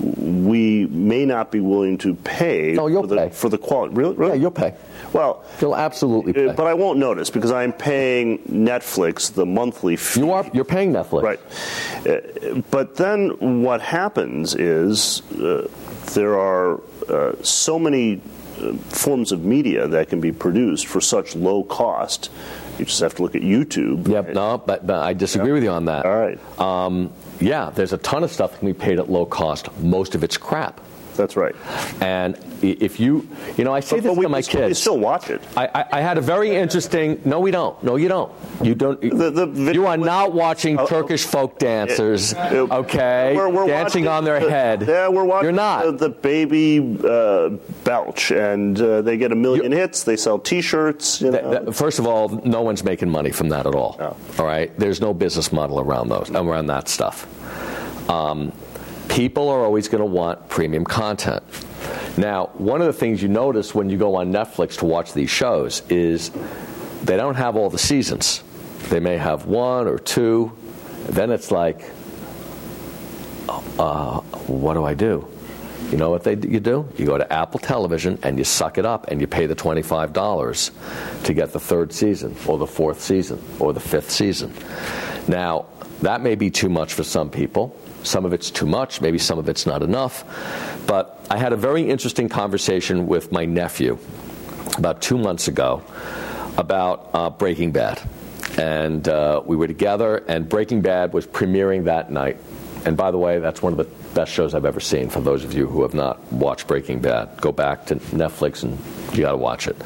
[0.00, 3.28] we may not be willing to pay, no, you'll for, the, pay.
[3.30, 3.94] for the quality.
[3.94, 4.14] Really?
[4.14, 4.32] really?
[4.32, 4.74] Yeah, you'll pay.
[5.12, 6.52] Well, you'll absolutely pay.
[6.52, 10.20] But I won't notice because I'm paying Netflix the monthly fee.
[10.20, 10.48] You are.
[10.52, 11.40] You're paying Netflix, right?
[12.06, 15.68] Uh, but then what happens is uh,
[16.14, 18.20] there are uh, so many
[18.60, 22.30] uh, forms of media that can be produced for such low cost.
[22.78, 24.08] You just have to look at YouTube.
[24.08, 24.34] Yep.
[24.34, 26.04] No, but, but I disagree with you on that.
[26.04, 26.60] All right.
[26.60, 29.74] Um, yeah, there's a ton of stuff that can be paid at low cost.
[29.78, 30.80] Most of it's crap.
[31.16, 31.54] That's right.
[32.00, 34.70] And if you, you know, I say but, this but to my still, kids.
[34.70, 35.42] We still watch it.
[35.56, 37.20] I, I, I, had a very interesting.
[37.24, 37.80] No, we don't.
[37.82, 38.32] No, you don't.
[38.62, 39.00] You don't.
[39.00, 42.34] The, the you are not watching uh, Turkish folk dancers.
[42.34, 44.82] Uh, okay, we're, we're dancing on their the, head.
[44.86, 45.44] Yeah, we're watching.
[45.44, 45.98] You're not.
[45.98, 47.50] The, baby uh,
[47.84, 50.04] belch, and uh, they get a 1000000 you, hits.
[50.04, 51.20] They sell T-shirts.
[51.20, 51.72] You know.
[51.72, 53.96] first of all, no one's making money from that at all.
[53.98, 54.16] No.
[54.38, 57.26] All right, there's no business model around those around that stuff.
[58.10, 58.52] Um,
[59.08, 61.42] people are always going to want premium content.
[62.16, 65.30] Now, one of the things you notice when you go on Netflix to watch these
[65.30, 66.30] shows is
[67.02, 68.42] they don't have all the seasons.
[68.88, 70.56] They may have one or two.
[71.08, 71.80] Then it's like,
[73.48, 75.28] uh, what do I do?
[75.90, 76.88] You know what they, you do?
[76.96, 81.24] You go to Apple Television and you suck it up and you pay the $25
[81.24, 84.52] to get the third season or the fourth season or the fifth season.
[85.28, 85.66] Now,
[86.02, 87.78] that may be too much for some people.
[88.06, 90.24] Some of it's too much, maybe some of it's not enough.
[90.86, 93.98] But I had a very interesting conversation with my nephew
[94.78, 95.82] about two months ago
[96.56, 98.00] about uh, Breaking Bad.
[98.58, 102.38] And uh, we were together, and Breaking Bad was premiering that night.
[102.84, 105.10] And by the way, that's one of the best shows I've ever seen.
[105.10, 108.78] For those of you who have not watched Breaking Bad, go back to Netflix and
[109.14, 109.76] you got to watch it.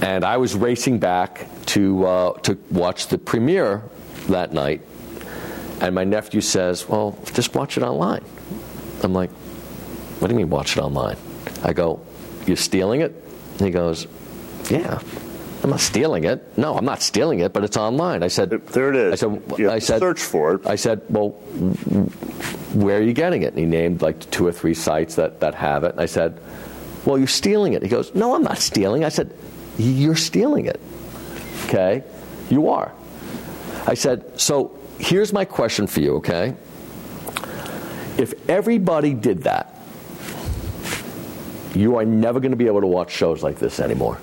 [0.00, 3.82] And I was racing back to uh, to watch the premiere
[4.28, 4.82] that night,
[5.80, 8.24] and my nephew says, "Well, just watch it online."
[9.02, 9.30] I'm like,
[10.24, 11.16] what do you mean watch it online?
[11.62, 12.00] I go,
[12.46, 13.12] You're stealing it?
[13.58, 14.06] And he goes,
[14.70, 15.00] Yeah.
[15.62, 16.56] I'm not stealing it.
[16.58, 18.22] No, I'm not stealing it, but it's online.
[18.22, 19.12] I said, There it is.
[19.12, 20.66] I said, You I said, search for it.
[20.66, 21.30] I said, well,
[22.72, 23.48] where are you getting it?
[23.48, 25.92] And he named like two or three sites that, that have it.
[25.92, 26.40] And I said,
[27.04, 27.82] well, you're stealing it.
[27.82, 29.04] He goes, no, I'm not stealing.
[29.04, 29.34] I said,
[29.76, 30.80] you're stealing it.
[31.66, 32.02] Okay?
[32.50, 32.92] You are.
[33.86, 36.54] I said, so here's my question for you, okay?
[38.16, 39.78] If everybody did that,
[41.74, 44.18] you are never going to be able to watch shows like this anymore.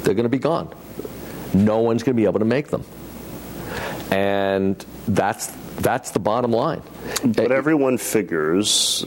[0.00, 0.72] They're going to be gone.
[1.54, 2.84] No one's going to be able to make them.
[4.10, 5.46] And that's
[5.80, 6.82] that's the bottom line.
[7.24, 9.06] But Uh, everyone figures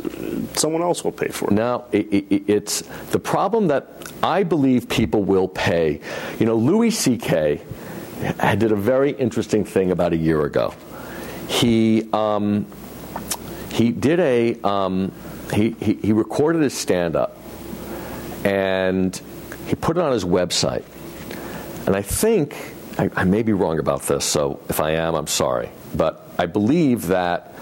[0.56, 1.54] someone else will pay for it.
[1.54, 6.02] now, it, it, it's the problem that I believe people will pay.
[6.40, 7.62] You know, Louis C.K.
[8.56, 10.74] did a very interesting thing about a year ago.
[11.48, 12.66] He um,
[13.72, 15.12] he did a um,
[15.54, 17.38] he, he he recorded his stand up
[18.44, 19.20] and
[19.68, 20.84] he put it on his website.
[21.86, 22.56] And I think
[22.98, 25.70] I, I may be wrong about this, so if I am, I'm sorry.
[25.96, 27.54] But I believe that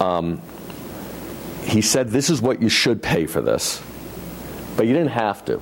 [0.00, 0.40] um,
[1.64, 3.82] he said this is what you should pay for this,
[4.76, 5.60] but you didn't have to.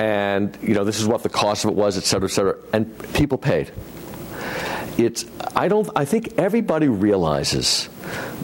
[0.00, 2.56] And you know this is what the cost of it was, et cetera, et cetera,
[2.72, 3.70] and people paid.
[4.96, 7.90] It's I don't I think everybody realizes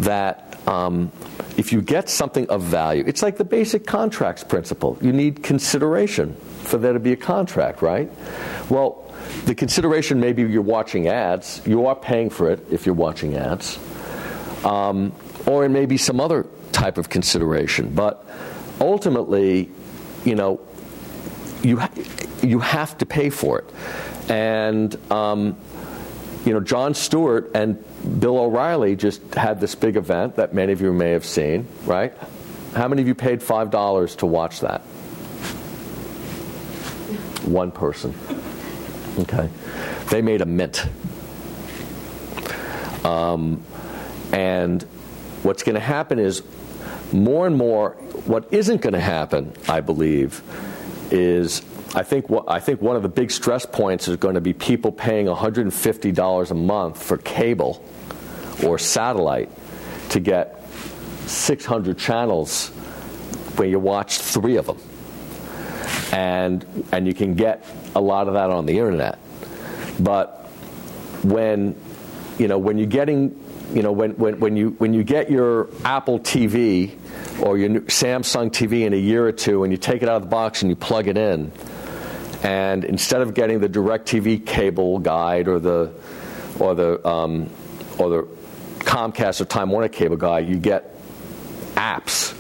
[0.01, 1.11] that um,
[1.57, 4.99] if you get something of value, it's like the basic contracts principle.
[5.01, 8.11] You need consideration for there to be a contract, right?
[8.69, 9.11] Well,
[9.47, 11.63] the consideration maybe you're watching ads.
[11.65, 13.79] You are paying for it if you're watching ads,
[14.63, 15.13] um,
[15.47, 17.95] or it may be some other type of consideration.
[17.95, 18.23] But
[18.79, 19.71] ultimately,
[20.27, 20.61] you know,
[21.67, 21.83] you
[22.43, 25.57] you have to pay for it, and um,
[26.45, 27.83] you know, Jon Stewart and
[28.21, 32.13] Bill O'Reilly just had this big event that many of you may have seen, right?
[32.75, 34.83] How many of you paid five dollars to watch that?
[37.47, 38.15] One person.
[39.19, 39.49] Okay,
[40.11, 40.87] they made a mint,
[43.05, 43.63] um,
[44.31, 44.83] and
[45.43, 46.43] what's going to happen is
[47.13, 47.91] more and more.
[48.27, 50.43] What isn't going to happen, I believe,
[51.11, 51.63] is
[51.95, 54.53] I think what, I think one of the big stress points is going to be
[54.53, 57.85] people paying $150 a month for cable
[58.65, 59.51] or satellite
[60.11, 60.63] to get
[61.27, 62.69] 600 channels
[63.57, 64.79] where you watch three of them,
[66.13, 67.65] and and you can get
[67.95, 69.19] a lot of that on the internet.
[69.99, 70.47] But
[71.23, 71.75] when
[72.39, 73.31] you know when you're getting
[73.73, 76.97] you know when, when, when you when you get your Apple TV
[77.43, 80.23] or your Samsung TV in a year or two and you take it out of
[80.23, 81.51] the box and you plug it in
[82.43, 85.93] and instead of getting the DirecTV cable guide or the
[86.61, 87.51] or the um,
[87.99, 88.23] or the
[88.81, 90.95] Comcast or Time Warner cable guide, you get
[91.75, 92.35] apps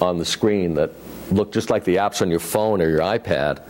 [0.00, 0.92] on the screen that
[1.30, 3.62] look just like the apps on your phone or your iPad.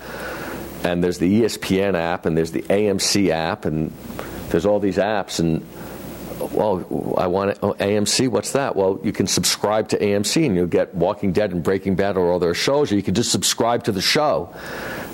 [0.84, 3.92] And there's the ESPN app, and there's the AMC app, and
[4.48, 5.38] there's all these apps.
[5.38, 5.66] And
[6.52, 8.28] well, I want oh, AMC.
[8.28, 8.76] What's that?
[8.76, 12.32] Well, you can subscribe to AMC, and you'll get Walking Dead and Breaking Bad or
[12.32, 14.52] other shows, or you can just subscribe to the show,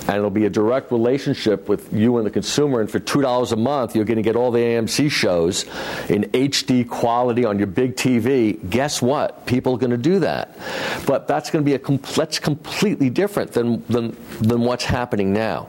[0.07, 2.81] and it'll be a direct relationship with you and the consumer.
[2.81, 5.63] And for two dollars a month, you're going to get all the AMC shows
[6.09, 8.69] in HD quality on your big TV.
[8.69, 9.45] Guess what?
[9.45, 10.57] People are going to do that,
[11.05, 15.33] but that's going to be a com- that's completely different than than than what's happening
[15.33, 15.67] now,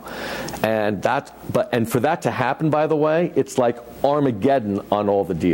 [0.63, 5.09] and that but and for that to happen, by the way, it's like Armageddon on
[5.09, 5.50] all the deals.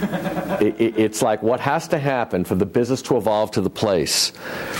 [0.60, 3.70] It, it, it's like what has to happen for the business to evolve to the
[3.70, 4.28] place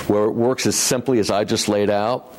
[0.08, 2.34] where it works as simply as I just laid out.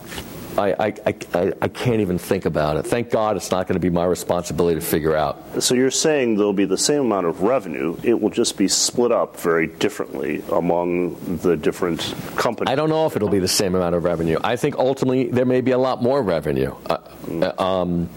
[0.58, 2.84] I, I, I, I can't even think about it.
[2.84, 5.64] Thank God it's not going to be my responsibility to figure out.
[5.64, 9.12] So you're saying there'll be the same amount of revenue, it will just be split
[9.12, 12.72] up very differently among the different companies.
[12.72, 14.40] I don't know if it'll be the same amount of revenue.
[14.44, 16.76] I think ultimately there may be a lot more revenue.
[16.90, 18.10] Uh, um,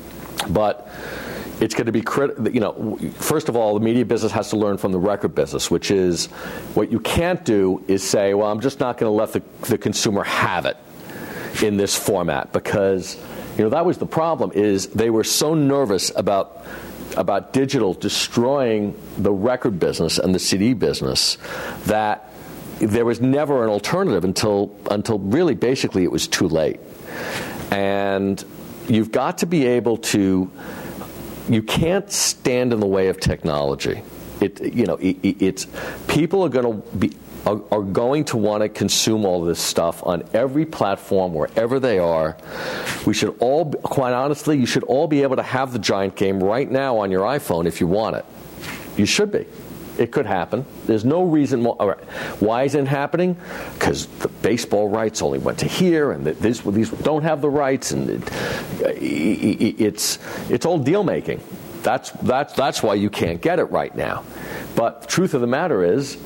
[0.49, 0.89] but
[1.61, 2.49] it's going to be critical.
[2.49, 5.71] you know first of all the media business has to learn from the record business
[5.71, 6.27] which is
[6.75, 9.79] what you can't do is say well i'm just not going to let the, the
[9.79, 10.77] consumer have it
[11.63, 13.17] in this format because
[13.57, 16.65] you know that was the problem is they were so nervous about
[17.17, 21.39] about digital destroying the record business and the CD business
[21.85, 22.33] that
[22.81, 26.81] there was never an alternative until until really basically it was too late
[27.71, 28.45] and
[28.89, 30.51] you've got to be able to
[31.49, 34.03] you can't stand in the way of technology
[34.41, 35.67] it you know it, it's
[36.09, 37.11] people are going to be
[37.47, 41.99] are, are going to want to consume all this stuff on every platform wherever they
[41.99, 42.37] are.
[43.07, 46.43] We should all, quite honestly, you should all be able to have the giant game
[46.43, 48.25] right now on your iPhone if you want it.
[48.97, 49.47] You should be.
[49.99, 50.65] It could happen.
[50.87, 51.95] There's no reason why,
[52.41, 53.37] why isn't happening?
[53.75, 57.93] Because the baseball rights only went to here, and this, these don't have the rights,
[57.93, 58.23] and it,
[58.81, 60.19] it's
[60.51, 61.41] it's all deal making.
[61.83, 64.25] That's that's that's why you can't get it right now.
[64.75, 66.19] But truth of the matter is,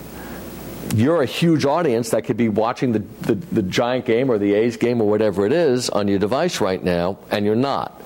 [0.94, 4.54] you're a huge audience that could be watching the, the, the, Giant game or the
[4.54, 8.00] A's game or whatever it is on your device right now, and you're not.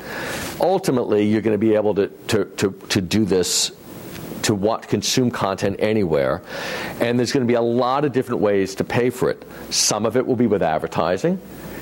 [0.60, 3.70] Ultimately, you're going to be able to, to, to, to do this
[4.42, 6.42] to watch, consume content anywhere.
[7.00, 9.44] And there's going to be a lot of different ways to pay for it.
[9.70, 11.40] Some of it will be with advertising.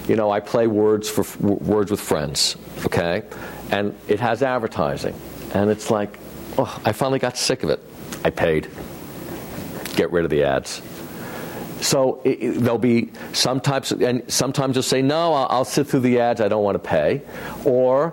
[0.08, 3.22] You know, I play words for words with friends, okay?
[3.70, 5.14] And it has advertising.
[5.54, 6.18] And it's like,
[6.58, 7.80] oh, I finally got sick of it.
[8.24, 8.68] I paid.
[9.94, 10.82] Get rid of the ads.
[11.80, 15.86] So it, it, there'll be some types, and sometimes you'll say, no, I'll, I'll sit
[15.86, 16.40] through the ads.
[16.40, 17.22] I don't want to pay,
[17.64, 18.12] or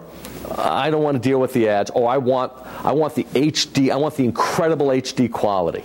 [0.56, 1.90] I don't want to deal with the ads.
[1.92, 3.92] Or I want, I want the HD.
[3.92, 5.84] I want the incredible HD quality.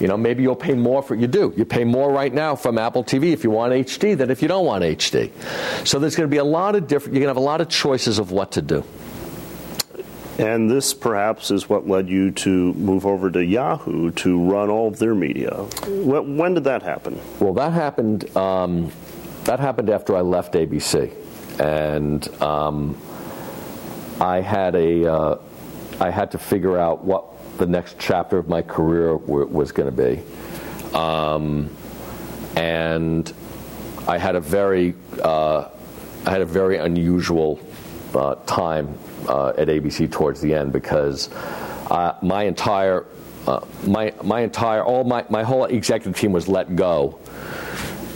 [0.00, 1.52] You know, maybe you'll pay more for you do.
[1.56, 4.48] You pay more right now from Apple TV if you want HD than if you
[4.48, 5.32] don't want HD.
[5.86, 7.14] So there's going to be a lot of different.
[7.14, 8.84] You're going to have a lot of choices of what to do.
[10.38, 14.86] And this perhaps is what led you to move over to Yahoo to run all
[14.86, 15.50] of their media.
[15.88, 17.20] When did that happen?
[17.40, 18.36] Well, that happened.
[18.36, 18.92] Um,
[19.44, 21.12] that happened after I left ABC,
[21.58, 22.96] and um,
[24.20, 25.12] I had a.
[25.12, 25.38] Uh,
[26.00, 27.24] I had to figure out what
[27.58, 30.22] the next chapter of my career w- was going to be,
[30.96, 31.74] um,
[32.56, 33.32] and
[34.06, 34.94] I had a very.
[35.22, 35.68] Uh,
[36.26, 37.60] I had a very unusual
[38.14, 41.30] uh, time uh, at ABC towards the end because
[41.90, 43.06] uh, my entire
[43.46, 47.18] uh, my my entire all my my whole executive team was let go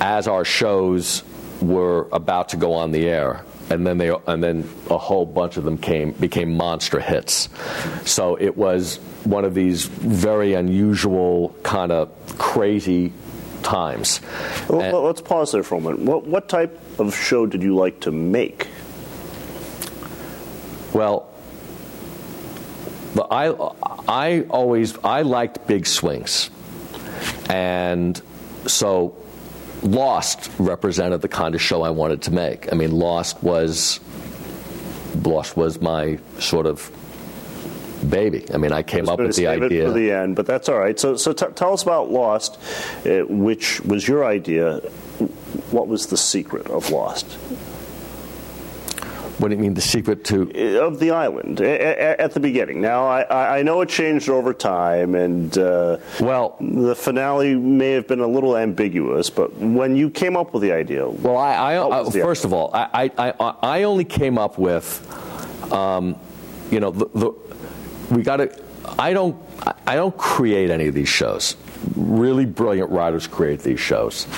[0.01, 1.23] as our shows
[1.61, 5.57] were about to go on the air and then they and then a whole bunch
[5.57, 7.49] of them came became monster hits.
[8.05, 13.13] So it was one of these very unusual kind of crazy
[13.63, 14.21] times.
[14.69, 16.05] Well, let's pause there for a moment.
[16.05, 18.69] What, what type of show did you like to make?
[20.93, 21.31] Well,
[23.31, 23.49] I,
[24.09, 26.51] I always I liked big swings,
[27.49, 28.21] and
[28.67, 29.22] so
[29.83, 32.73] Lost represented the kind of show I wanted to make.
[32.73, 34.01] I mean, Lost was
[35.23, 36.91] Lost was my sort of
[38.09, 38.45] baby.
[38.53, 39.87] I mean, I came up with the idea.
[39.87, 40.99] for the end, but that's all right.
[40.99, 42.59] So, so t- tell us about Lost,
[43.07, 44.79] uh, which was your idea.
[45.71, 47.27] What was the secret of Lost?
[49.43, 50.43] What do you mean, the secret to?
[50.81, 52.81] Of the island at the beginning.
[52.81, 58.07] Now, I, I know it changed over time, and uh, well, the finale may have
[58.07, 61.09] been a little ambiguous, but when you came up with the idea.
[61.09, 65.03] Well, I, I, I first of all, I, I, I only came up with,
[65.73, 66.17] um,
[66.71, 67.33] you know, the, the
[68.15, 68.63] we got to.
[68.97, 69.37] I don't.
[69.89, 71.57] I don't create any of these shows.
[71.97, 74.29] Really brilliant writers create these shows.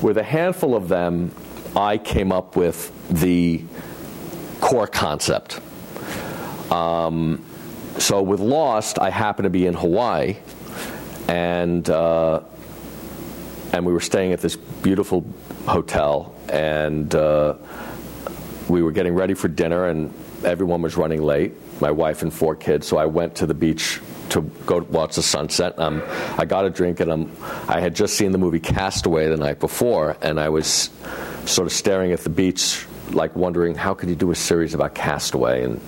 [0.00, 1.30] With a handful of them,
[1.76, 3.62] I came up with the
[4.60, 5.60] core concept.
[6.70, 7.44] Um,
[7.98, 10.36] so with Lost, I happened to be in Hawaii,
[11.28, 12.40] and uh,
[13.72, 15.24] and we were staying at this beautiful
[15.66, 17.54] hotel, and uh,
[18.68, 20.12] we were getting ready for dinner, and
[20.44, 21.52] everyone was running late.
[21.80, 25.22] My wife and four kids, so I went to the beach to go watch the
[25.22, 25.78] sunset.
[25.78, 26.02] Um,
[26.36, 27.36] I got a drink, and I'm,
[27.68, 30.90] I had just seen the movie Castaway the night before, and I was
[31.44, 34.94] sort of staring at the beach like wondering how could you do a series about
[34.94, 35.80] Castaway, and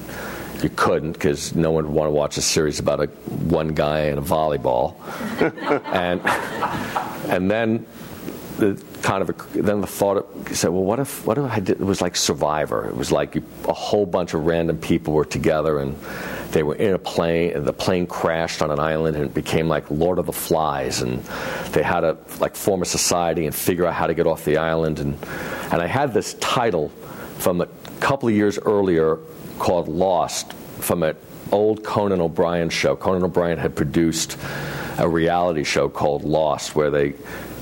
[0.62, 4.00] you couldn't because no one would want to watch a series about a one guy
[4.00, 4.94] and a volleyball,
[5.92, 6.20] and
[7.30, 7.86] and then
[8.58, 11.80] the kind of a, then the thought said, well, what if what if I did?
[11.80, 12.88] It was like Survivor.
[12.88, 15.96] It was like a whole bunch of random people were together and
[16.50, 19.68] they were in a plane and the plane crashed on an island and it became
[19.68, 21.22] like Lord of the Flies and
[21.72, 24.56] they had to like form a society and figure out how to get off the
[24.56, 25.16] island and
[25.70, 26.90] and I had this title
[27.38, 27.66] from a
[28.00, 29.18] couple of years earlier
[29.58, 31.16] called Lost from an
[31.50, 32.94] old Conan O'Brien show.
[32.96, 34.36] Conan O'Brien had produced
[34.98, 37.14] a reality show called Lost where they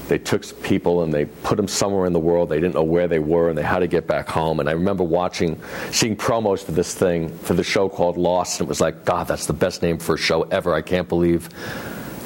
[0.08, 2.48] they took people and they put them somewhere in the world.
[2.48, 4.60] They didn't know where they were and they had to get back home.
[4.60, 5.60] And I remember watching,
[5.90, 9.26] seeing promos for this thing, for the show called Lost, and it was like, God,
[9.26, 10.74] that's the best name for a show ever.
[10.74, 11.48] I can't believe,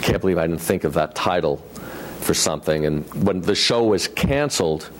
[0.03, 1.57] can't believe I didn't think of that title
[2.21, 2.85] for something.
[2.85, 4.91] And when the show was canceled,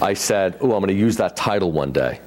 [0.00, 2.20] I said, "Oh, I'm going to use that title one day."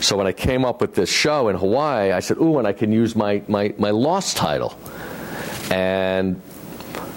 [0.00, 2.72] So when I came up with this show in Hawaii, I said, "Oh, and I
[2.72, 4.78] can use my my my lost title,"
[5.70, 6.40] and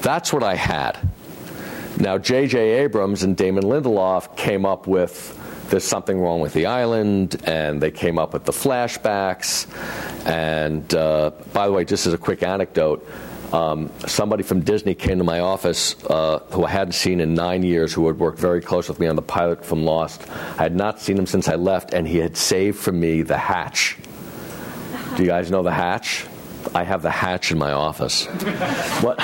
[0.01, 0.97] that's what I had.
[1.97, 2.57] Now, J.J.
[2.83, 7.91] Abrams and Damon Lindelof came up with there's something wrong with the island, and they
[7.91, 9.65] came up with the flashbacks.
[10.27, 13.07] And uh, by the way, just as a quick anecdote,
[13.53, 17.63] um, somebody from Disney came to my office uh, who I hadn't seen in nine
[17.63, 20.29] years, who had worked very close with me on the pilot from Lost.
[20.57, 23.37] I had not seen him since I left, and he had saved for me the
[23.37, 23.97] hatch.
[25.15, 26.25] Do you guys know the hatch?
[26.73, 28.25] I have the hatch in my office.
[29.01, 29.17] what?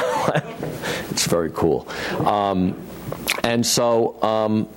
[1.09, 1.87] it's very cool.
[2.25, 2.79] Um,
[3.43, 4.69] and so um,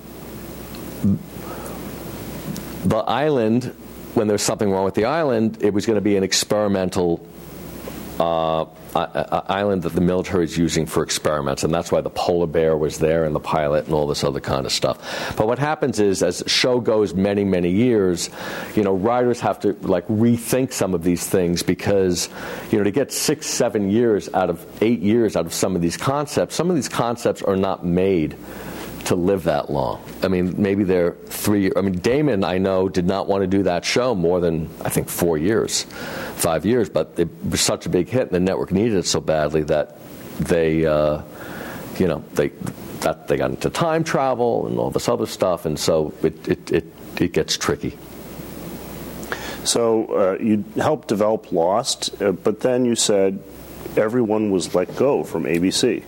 [2.83, 3.65] the island,
[4.15, 7.25] when there was something wrong with the island, it was going to be an experimental
[8.19, 8.65] uh,
[9.47, 12.99] island that the military is using for experiments, and that's why the polar bear was
[12.99, 15.35] there and the pilot and all this other kind of stuff.
[15.35, 18.29] But what happens is, as the show goes many, many years,
[18.75, 22.29] you know, writers have to like rethink some of these things because,
[22.71, 25.81] you know, to get six, seven years out of eight years out of some of
[25.81, 28.35] these concepts, some of these concepts are not made
[29.05, 30.03] to live that long.
[30.23, 31.71] I mean, maybe they're three.
[31.75, 34.89] I mean, Damon, I know, did not want to do that show more than I
[34.89, 35.83] think four years,
[36.35, 36.89] five years.
[36.89, 39.97] But it was such a big hit, and the network needed it so badly that
[40.39, 41.21] they, uh,
[41.97, 42.49] you know, they
[43.01, 46.71] that they got into time travel and all this other stuff, and so it it
[46.71, 46.85] it,
[47.17, 47.97] it gets tricky.
[49.63, 53.41] So uh, you helped develop Lost, uh, but then you said
[53.97, 56.03] everyone was let go from ABC.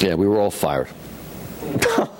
[0.00, 0.88] Yeah, we were all fired.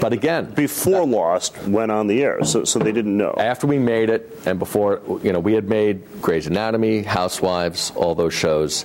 [0.00, 3.34] But again, before Lost went on the air, so so they didn't know.
[3.36, 8.14] After we made it, and before you know, we had made Grey's Anatomy, Housewives, all
[8.14, 8.84] those shows.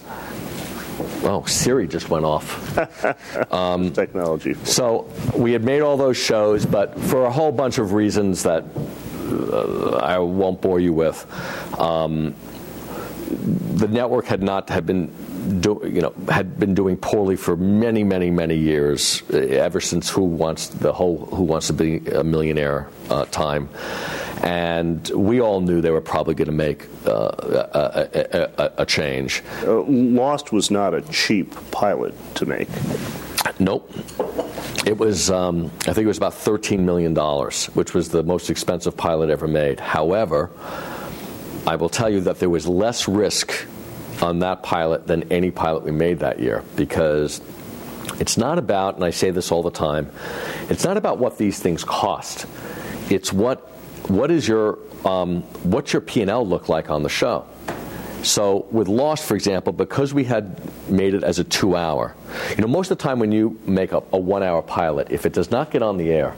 [1.24, 3.52] Oh, Siri just went off.
[3.54, 4.56] um, Technology.
[4.64, 8.64] So we had made all those shows, but for a whole bunch of reasons that
[9.28, 11.26] uh, I won't bore you with,
[11.80, 12.34] um,
[13.30, 15.12] the network had not had been
[15.48, 20.10] do, you know, had been doing poorly for many, many, many years, uh, ever since
[20.10, 23.70] Who Wants the whole Who Wants to Be a Millionaire uh, time,
[24.44, 27.32] and we all knew they were probably going to make uh,
[27.74, 29.44] a, a, a, change.
[29.64, 32.70] Uh, Lost was not a cheap pilot to make.
[33.60, 33.92] Nope.
[34.86, 37.16] It was, um, I think it was about $13 million,
[37.74, 39.80] which was the most expensive pilot ever made.
[39.80, 40.52] However,
[41.66, 43.68] I will tell you that there was less risk
[44.22, 47.42] on that pilot than any pilot we made that year because
[48.20, 50.10] it's not about, and I say this all the time,
[50.70, 52.46] it's not about what these things cost.
[53.10, 53.60] It's what
[54.10, 57.46] what is your um, what's your P and L look like on the show.
[58.24, 60.60] So with Lost, for example, because we had
[60.90, 62.16] made it as a two-hour,
[62.50, 65.34] you know, most of the time when you make a, a one-hour pilot, if it
[65.34, 66.36] does not get on the air,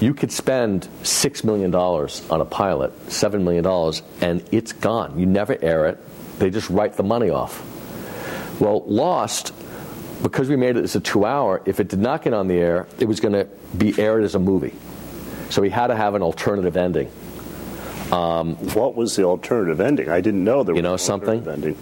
[0.00, 5.18] you could spend six million dollars on a pilot, seven million dollars, and it's gone.
[5.18, 5.98] You never air it
[6.38, 7.62] they just write the money off.
[8.60, 9.52] Well, Lost,
[10.22, 12.56] because we made it as a two hour, if it did not get on the
[12.58, 13.44] air, it was going to
[13.76, 14.74] be aired as a movie.
[15.50, 17.10] So we had to have an alternative ending.
[18.12, 20.08] Um, what was the alternative ending?
[20.08, 21.46] I didn't know there you was know something?
[21.48, 21.76] ending.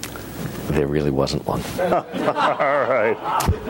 [0.69, 1.63] There really wasn't one.
[1.79, 2.05] All
[2.89, 3.17] right.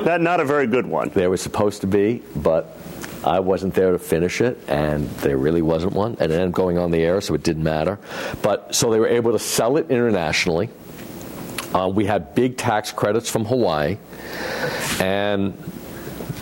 [0.04, 1.08] Not, not a very good one.
[1.10, 2.76] There was supposed to be, but
[3.24, 6.16] I wasn't there to finish it, and there really wasn't one.
[6.20, 7.98] And it ended up going on the air, so it didn't matter.
[8.42, 10.68] But so they were able to sell it internationally.
[11.72, 13.98] Uh, we had big tax credits from Hawaii,
[15.00, 15.54] and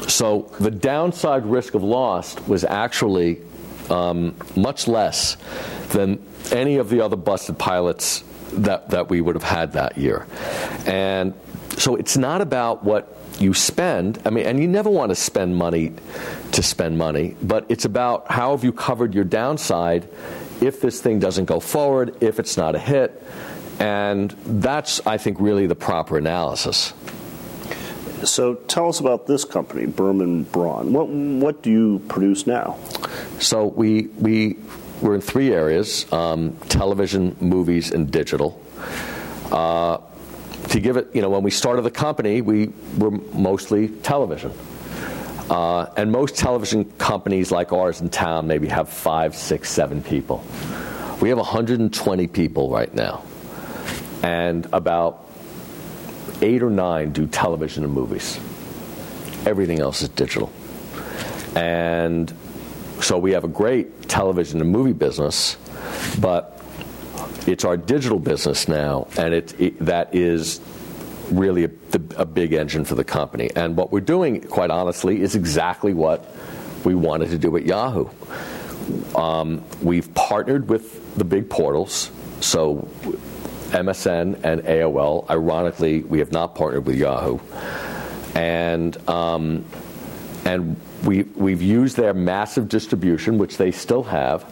[0.08, 3.40] so the downside risk of lost was actually
[3.88, 5.36] um, much less
[5.90, 10.26] than any of the other busted pilots that, that we would have had that year.
[10.86, 11.34] And
[11.78, 14.20] so it's not about what you spend.
[14.24, 15.92] I mean, and you never want to spend money
[16.52, 20.08] to spend money, but it's about how have you covered your downside
[20.60, 23.22] if this thing doesn't go forward, if it's not a hit.
[23.78, 26.92] And that's, I think, really the proper analysis.
[28.24, 30.92] So tell us about this company, Berman Braun.
[30.92, 32.78] What, what do you produce now?
[33.40, 34.58] So we, we,
[35.00, 38.62] we're in three areas um, television, movies, and digital.
[39.50, 39.98] Uh,
[40.72, 44.52] to give it, you know, when we started the company, we were mostly television.
[45.50, 50.42] Uh, and most television companies like ours in town maybe have five, six, seven people.
[51.20, 53.22] We have 120 people right now.
[54.22, 55.30] And about
[56.40, 58.38] eight or nine do television and movies.
[59.44, 60.50] Everything else is digital.
[61.54, 62.32] And
[63.02, 65.58] so we have a great television and movie business,
[66.18, 66.61] but
[67.46, 70.60] it's our digital business now, and it, it that is
[71.30, 71.70] really a,
[72.16, 73.50] a, big engine for the company.
[73.56, 76.34] And what we're doing, quite honestly, is exactly what
[76.84, 78.08] we wanted to do at Yahoo.
[79.16, 82.88] Um, we've partnered with the big portals, so
[83.70, 85.28] MSN and AOL.
[85.30, 87.38] Ironically, we have not partnered with Yahoo,
[88.34, 89.64] and um,
[90.44, 94.44] and we we've used their massive distribution, which they still have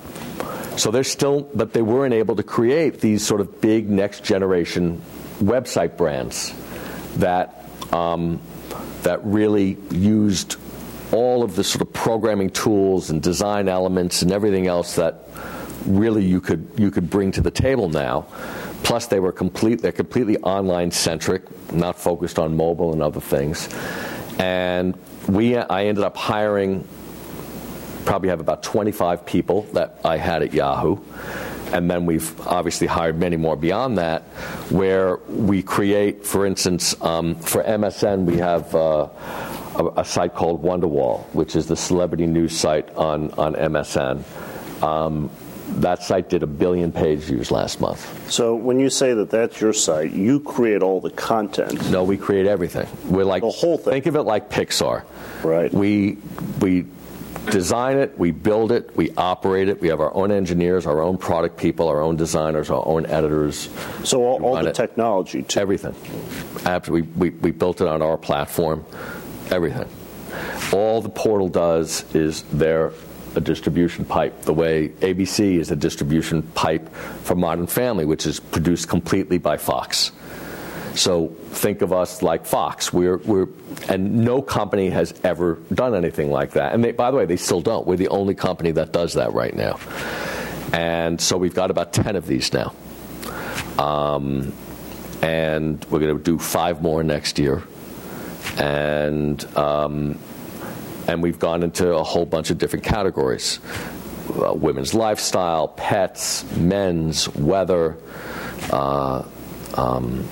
[0.81, 5.01] so they're still, but they weren't able to create these sort of big next generation
[5.41, 6.55] website brands.
[7.17, 8.41] that um,
[9.03, 10.57] that really used
[11.13, 15.25] all of the sort of programming tools and design elements and everything else that
[15.87, 18.27] really you could you could bring to the table now.
[18.83, 19.83] Plus, they were complete.
[19.83, 23.69] They're completely online centric, not focused on mobile and other things.
[24.39, 24.97] And
[25.29, 26.87] we, I ended up hiring.
[28.05, 30.99] Probably have about 25 people that I had at Yahoo
[31.73, 34.23] and then we've obviously hired many more beyond that,
[34.71, 39.09] where we create, for instance, um, for MSN, we have uh,
[39.77, 44.25] a, a, site called Wonderwall, which is the celebrity news site on, on MSN.
[44.83, 45.31] Um,
[45.77, 48.33] that site did a billion page views last month.
[48.33, 51.91] So when you say that that's your site, you create all the content.
[51.91, 52.89] No, we create everything.
[53.05, 53.93] We're like the whole thing.
[53.93, 55.05] Think of it like Pixar.
[55.45, 55.73] Right.
[55.73, 56.19] We
[56.61, 56.87] we
[57.47, 59.81] design it, we build it, we operate it.
[59.81, 63.69] We have our own engineers, our own product people, our own designers, our own editors.
[64.05, 64.75] So all, all the it.
[64.75, 65.61] technology, too.
[65.61, 65.95] everything.
[66.65, 68.85] Absolutely, we, we, we built it on our platform.
[69.51, 69.89] Everything.
[70.73, 72.93] All the portal does is they're
[73.37, 76.89] a distribution pipe, the way ABC is a distribution pipe
[77.23, 80.13] for Modern Family, which is produced completely by Fox.
[80.95, 82.93] So think of us like Fox.
[82.93, 83.49] We're, we're,
[83.89, 86.73] and no company has ever done anything like that.
[86.73, 87.87] And they, by the way, they still don't.
[87.87, 89.79] We're the only company that does that right now.
[90.73, 92.75] And so we've got about 10 of these now.
[93.79, 94.53] Um,
[95.23, 97.63] and we're going to do five more next year.
[98.59, 100.19] And, um,
[101.07, 103.61] and we've gone into a whole bunch of different categories
[104.31, 107.97] uh, women's lifestyle, pets, men's, weather.
[108.71, 109.25] Uh,
[109.75, 110.29] um,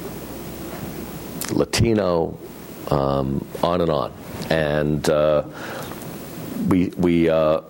[1.51, 2.39] Latino,
[2.91, 4.13] um, on and on.
[4.51, 5.45] And uh,
[6.69, 7.61] we, we uh,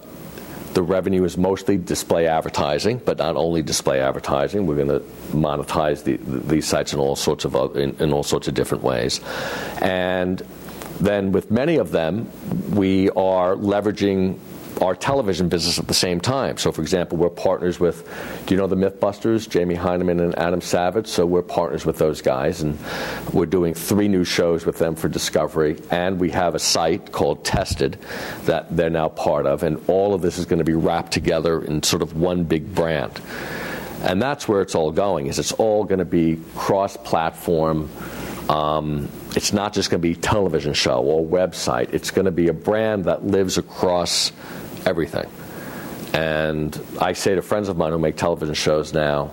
[0.75, 4.67] the revenue is mostly display advertising, but not only display advertising.
[4.67, 5.01] We're going to
[5.33, 9.21] monetize the, these sites in all sorts of in, in all sorts of different ways,
[9.81, 10.43] and
[11.01, 12.31] then with many of them,
[12.71, 14.39] we are leveraging
[14.81, 16.57] our television business at the same time.
[16.57, 18.09] So, for example, we're partners with,
[18.47, 21.07] do you know the Mythbusters, Jamie Hyneman and Adam Savage?
[21.07, 22.79] So we're partners with those guys, and
[23.33, 25.81] we're doing three new shows with them for Discovery.
[25.91, 27.99] And we have a site called Tested
[28.45, 31.63] that they're now part of, and all of this is going to be wrapped together
[31.63, 33.21] in sort of one big brand.
[34.03, 35.27] And that's where it's all going.
[35.27, 37.91] Is it's all going to be cross-platform.
[38.49, 41.93] Um, it's not just going to be television show or website.
[41.93, 44.33] It's going to be a brand that lives across
[44.87, 45.29] everything.
[46.13, 49.31] And I say to friends of mine who make television shows now,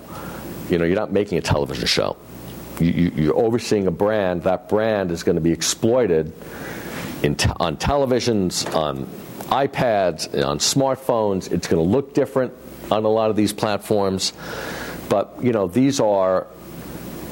[0.68, 2.16] you know, you're not making a television show.
[2.80, 4.42] You, are you, overseeing a brand.
[4.42, 6.32] That brand is going to be exploited
[7.22, 9.06] te- on televisions, on
[9.48, 11.50] iPads, on smartphones.
[11.50, 12.52] It's going to look different
[12.90, 14.32] on a lot of these platforms.
[15.08, 16.46] But, you know, these are,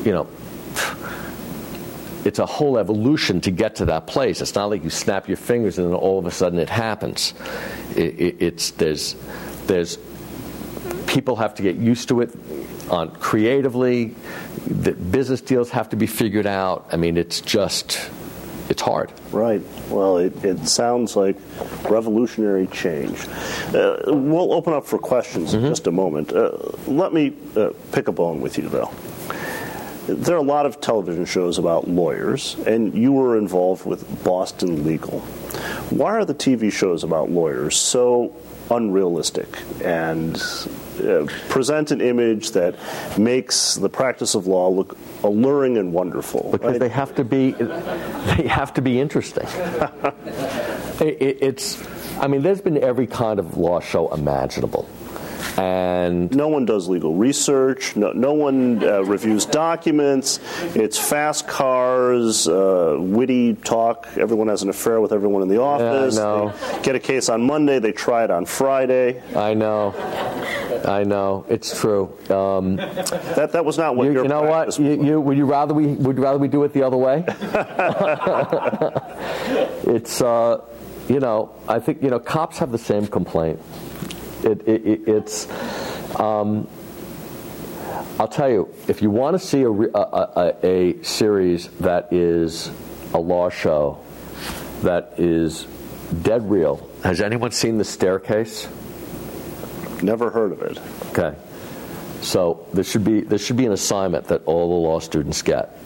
[0.04, 0.28] you know,
[2.24, 4.40] it's a whole evolution to get to that place.
[4.40, 7.34] It's not like you snap your fingers and then all of a sudden it happens.
[7.96, 9.14] It, it, it's there's
[9.66, 9.98] there's
[11.06, 12.34] people have to get used to it
[12.90, 14.14] on creatively.
[14.66, 16.88] The business deals have to be figured out.
[16.90, 18.10] I mean, it's just
[18.70, 19.12] it's hard.
[19.30, 19.62] Right.
[19.90, 21.36] Well, it, it sounds like
[21.90, 23.20] revolutionary change.
[23.74, 25.66] Uh, we'll open up for questions mm-hmm.
[25.66, 26.32] in just a moment.
[26.32, 26.56] Uh,
[26.86, 28.90] let me uh, pick a bone with you, though
[30.06, 34.84] there are a lot of television shows about lawyers, and you were involved with Boston
[34.84, 35.20] Legal.
[35.90, 38.34] Why are the TV shows about lawyers so
[38.70, 40.36] unrealistic and
[41.02, 42.76] uh, present an image that
[43.18, 46.50] makes the practice of law look alluring and wonderful?
[46.52, 46.80] Because right?
[46.80, 49.46] they have to be, they have to be interesting.
[51.00, 51.82] it, it's,
[52.18, 54.88] I mean, there's been every kind of law show imaginable
[55.56, 57.96] and no one does legal research.
[57.96, 60.40] No, no one uh, reviews documents.
[60.74, 64.08] It's fast cars, uh, witty talk.
[64.16, 66.16] Everyone has an affair with everyone in the office.
[66.16, 67.78] Yeah, they get a case on Monday.
[67.78, 69.22] They try it on Friday.
[69.34, 69.94] I know.
[70.84, 71.46] I know.
[71.48, 72.16] It's true.
[72.30, 74.42] Um, that that was not what you, you know.
[74.42, 77.24] What you, you, would you rather we would rather we do it the other way?
[79.94, 80.60] it's uh,
[81.08, 83.60] you know I think you know cops have the same complaint.
[84.44, 85.48] It, it, it's.
[86.20, 86.68] Um,
[88.18, 92.70] I'll tell you, if you want to see a, a, a, a, series that is
[93.12, 93.98] a law show
[94.82, 95.66] that is
[96.22, 98.68] dead real, has anyone seen The Staircase?
[100.02, 100.78] Never heard of it.
[101.08, 101.36] Okay.
[102.20, 105.76] So this should be this should be an assignment that all the law students get.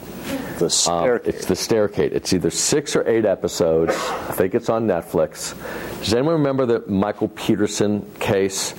[0.59, 1.27] The staircase.
[1.27, 2.13] Um, it's the staircase.
[2.13, 3.93] It's either six or eight episodes.
[3.93, 5.55] I think it's on Netflix.
[6.01, 8.71] Does anyone remember the Michael Peterson case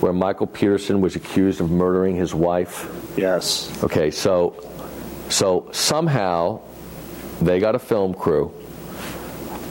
[0.00, 2.88] where Michael Peterson was accused of murdering his wife?
[3.16, 3.70] Yes.
[3.82, 4.54] Okay, so
[5.28, 6.60] so somehow
[7.40, 8.52] they got a film crew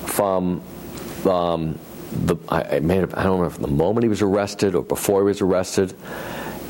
[0.06, 0.62] from
[1.26, 1.80] um,
[2.12, 5.26] the I, I, made, I don't remember the moment he was arrested or before he
[5.26, 5.94] was arrested,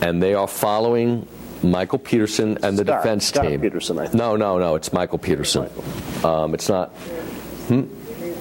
[0.02, 1.28] and they are following
[1.64, 3.62] Michael Peterson and the Scott, defense Scott team.
[3.62, 4.14] Peterson, I think.
[4.14, 4.76] No, no, no.
[4.76, 5.70] It's Michael Peterson.
[6.24, 6.90] Um, it's not.
[7.68, 7.86] Hmm?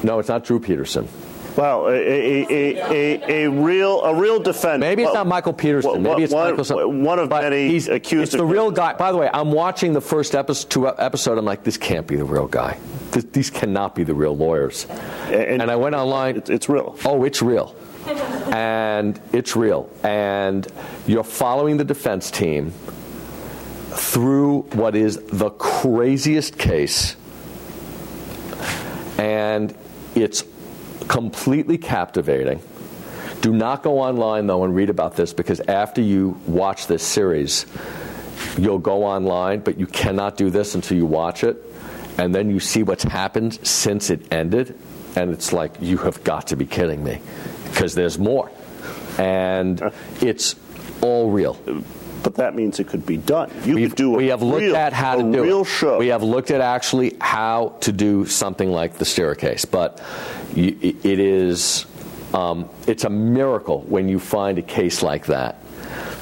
[0.05, 1.09] No, it's not Drew Peterson.
[1.59, 4.79] Well, a, a, a, a, a real a real defense.
[4.79, 6.05] Maybe it's well, not Michael Peterson.
[6.05, 6.65] Maybe it's one, Michael.
[6.65, 8.93] some- one of but many he's, accused It's of the real guy.
[8.93, 10.71] By the way, I'm watching the first episode.
[10.71, 11.37] Two episode.
[11.37, 12.79] I'm like, this can't be the real guy.
[13.11, 14.87] This, these cannot be the real lawyers.
[15.27, 16.37] And- And, I went online.
[16.37, 16.97] It's, it's real.
[17.05, 17.75] Oh, it's real.
[18.07, 19.91] and it's real.
[20.05, 20.65] And
[21.09, 22.71] you're following the defense team
[23.91, 27.17] through what is the craziest case.
[29.19, 29.75] And
[30.15, 30.45] it's
[31.09, 32.61] completely captivating.
[33.41, 37.67] Do not go online, though, and read about this because after you watch this series,
[38.59, 41.63] you'll go online, but you cannot do this until you watch it.
[42.19, 44.77] And then you see what's happened since it ended.
[45.15, 47.21] And it's like, you have got to be kidding me
[47.65, 48.51] because there's more.
[49.19, 49.81] And
[50.21, 50.57] it's
[51.01, 51.57] all real.
[52.23, 53.51] But that means it could be done.
[53.65, 55.67] You We've- could do a we have looked real, at how to do real it.
[55.67, 55.99] show.
[55.99, 60.01] We have looked at actually how to do something like the staircase, but
[60.57, 61.87] it is
[62.35, 65.57] um, it's a miracle when you find a case like that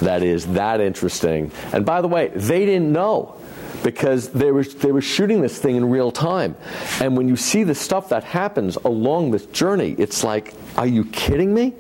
[0.01, 1.51] that is that interesting.
[1.73, 3.35] And by the way, they didn't know
[3.83, 6.55] because they were they were shooting this thing in real time.
[7.01, 11.05] And when you see the stuff that happens along this journey, it's like, are you
[11.07, 11.73] kidding me?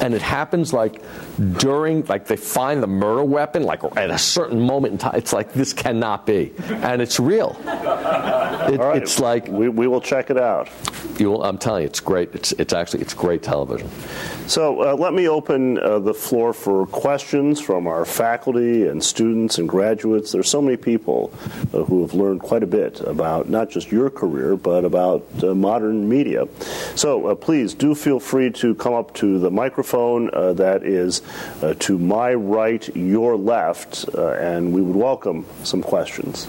[0.00, 1.02] And it happens like
[1.58, 5.32] during like they find the murder weapon like at a certain moment in time it's
[5.32, 6.52] like this cannot be.
[6.68, 7.56] And it's real
[8.50, 9.02] It- right.
[9.02, 10.68] it's like we, we will check it out.
[11.18, 13.88] you will, i'm telling you it's great it's, it's actually it's great television
[14.50, 19.58] So uh, let me open uh, the floor for questions from our faculty and students
[19.58, 20.32] and graduates.
[20.32, 21.30] There's so many people
[21.72, 25.54] uh, who have learned quite a bit about not just your career, but about uh,
[25.54, 26.48] modern media.
[26.96, 31.22] So uh, please do feel free to come up to the microphone uh, that is
[31.62, 36.48] uh, to my right, your left, uh, and we would welcome some questions.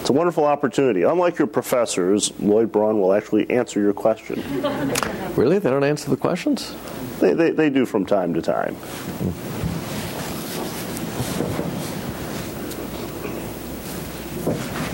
[0.00, 1.02] It's a wonderful opportunity.
[1.02, 4.42] Unlike your professors, Lloyd Braun will actually answer your question.
[5.36, 6.74] really they don't answer the questions
[7.20, 8.76] They, they, they do from time to time.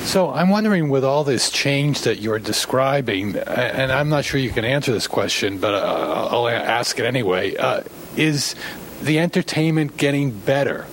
[0.07, 4.51] So I'm wondering, with all this change that you're describing, and I'm not sure you
[4.51, 7.55] can answer this question, but uh, I'll ask it anyway.
[7.57, 7.83] Uh,
[8.17, 8.57] is
[9.03, 10.87] the entertainment getting better?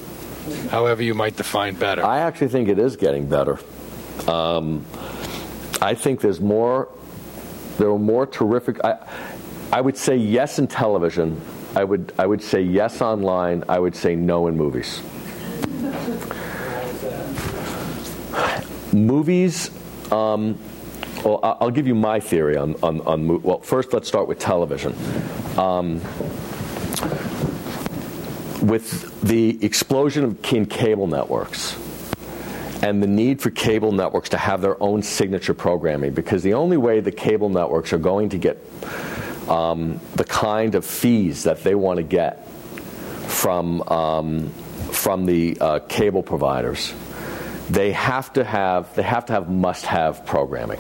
[0.70, 2.06] However, you might define better.
[2.06, 3.58] i actually think it is getting better
[4.28, 4.86] um,
[5.82, 6.90] i think there's more
[7.78, 8.98] there are more terrific I,
[9.74, 11.42] I would say yes in television.
[11.76, 13.64] I would i would say yes online.
[13.68, 15.02] I would say no in movies.
[18.94, 19.72] Movies
[20.12, 20.60] um,
[21.26, 24.94] well, I'll give you my theory on, on, on well, first let's start with television.
[25.58, 26.02] Um,
[28.62, 31.76] with the explosion of cable networks
[32.84, 36.76] and the need for cable networks to have their own signature programming, because the only
[36.76, 38.58] way the cable networks are going to get
[39.48, 42.46] um, the kind of fees that they want to get
[43.28, 44.50] from um,
[44.92, 46.94] from the uh, cable providers,
[47.70, 50.80] they have to have they have to have must-have programming.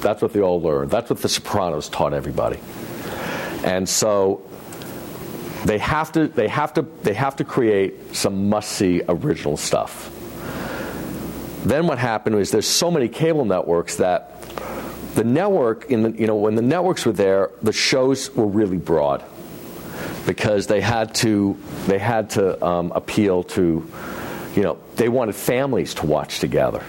[0.00, 0.90] That's what they all learned.
[0.90, 2.58] That's what The Sopranos taught everybody.
[3.64, 4.42] And so
[5.64, 10.10] they have to they have to they have to create some must-see original stuff.
[11.64, 14.40] Then what happened was there's so many cable networks that
[15.14, 18.78] the network in the, you know when the networks were there, the shows were really
[18.78, 19.22] broad
[20.26, 21.56] because they had to
[21.86, 23.88] they had to um, appeal to
[24.54, 26.82] you know they wanted families to watch together.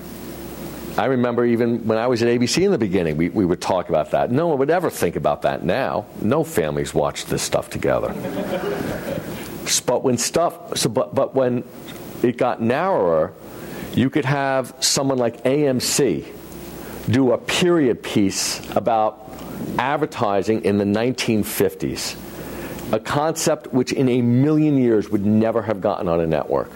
[0.97, 3.89] I remember even when I was at ABC in the beginning, we, we would talk
[3.89, 4.29] about that.
[4.29, 6.05] No one would ever think about that now.
[6.21, 8.09] No families watch this stuff together.
[9.87, 11.63] but when stuff, so but, but when
[12.21, 13.33] it got narrower,
[13.93, 16.25] you could have someone like AMC
[17.09, 19.19] do a period piece about
[19.77, 22.15] advertising in the 1950s,
[22.93, 26.71] a concept which in a million years would never have gotten on a network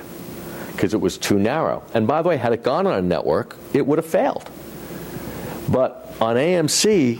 [0.74, 1.84] because it was too narrow.
[1.94, 4.50] And by the way, had it gone on a network, it would have failed.
[5.70, 7.20] But on AMC,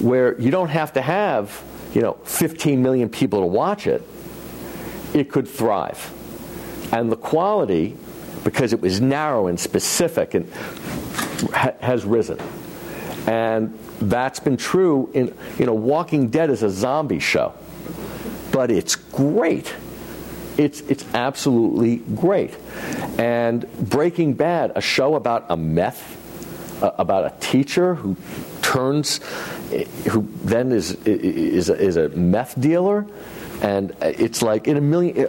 [0.00, 4.02] where you don't have to have, you know, 15 million people to watch it,
[5.12, 6.12] it could thrive.
[6.92, 7.96] And the quality,
[8.44, 10.52] because it was narrow and specific, and
[11.52, 12.38] ha- has risen.
[13.26, 17.54] And that's been true in, you know, Walking Dead is a zombie show,
[18.52, 19.74] but it's great.
[20.58, 22.54] It's, it's absolutely great.
[23.18, 26.20] And Breaking Bad, a show about a meth
[26.82, 28.16] uh, about a teacher who
[28.62, 29.20] turns,
[30.10, 33.06] who then is is is a meth dealer,
[33.64, 35.26] and it's like in a million.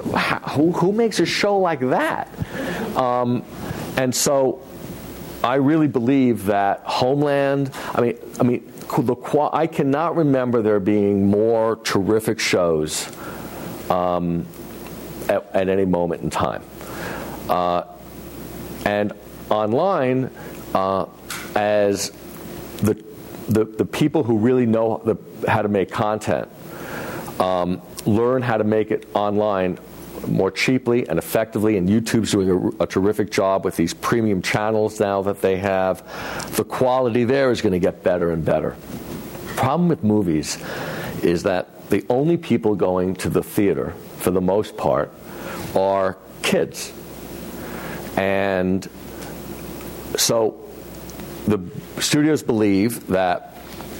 [0.49, 2.29] Who, who makes a show like that?
[2.97, 3.45] Um,
[3.95, 4.61] and so,
[5.41, 7.71] I really believe that Homeland.
[7.93, 13.09] I mean, I mean, the I cannot remember there being more terrific shows
[13.89, 14.45] um,
[15.29, 16.63] at, at, any moment in time.
[17.47, 17.83] Uh,
[18.85, 19.13] and
[19.49, 20.29] online,
[20.73, 21.05] uh,
[21.55, 22.11] as
[22.81, 23.01] the,
[23.47, 25.15] the, the people who really know the,
[25.49, 26.49] how to make content
[27.39, 29.79] um, learn how to make it online
[30.27, 32.49] more cheaply and effectively, and YouTube's doing
[32.79, 36.03] a, a, terrific job with these premium channels now that they have.
[36.55, 38.75] The quality there is going to get better and better.
[39.55, 40.57] Problem with movies
[41.21, 45.11] is that the only people going to the theater, for the most part,
[45.75, 46.91] are kids.
[48.17, 48.87] And
[50.17, 50.65] so
[51.47, 51.59] the
[52.01, 53.55] studios believe that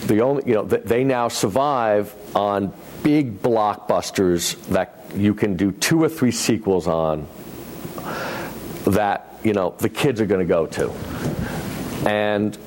[0.08, 2.74] the only, you know, they now survive on
[3.06, 7.28] big blockbusters that you can do two or three sequels on
[8.86, 10.90] that, you know, the kids are going to go to.
[12.10, 12.58] And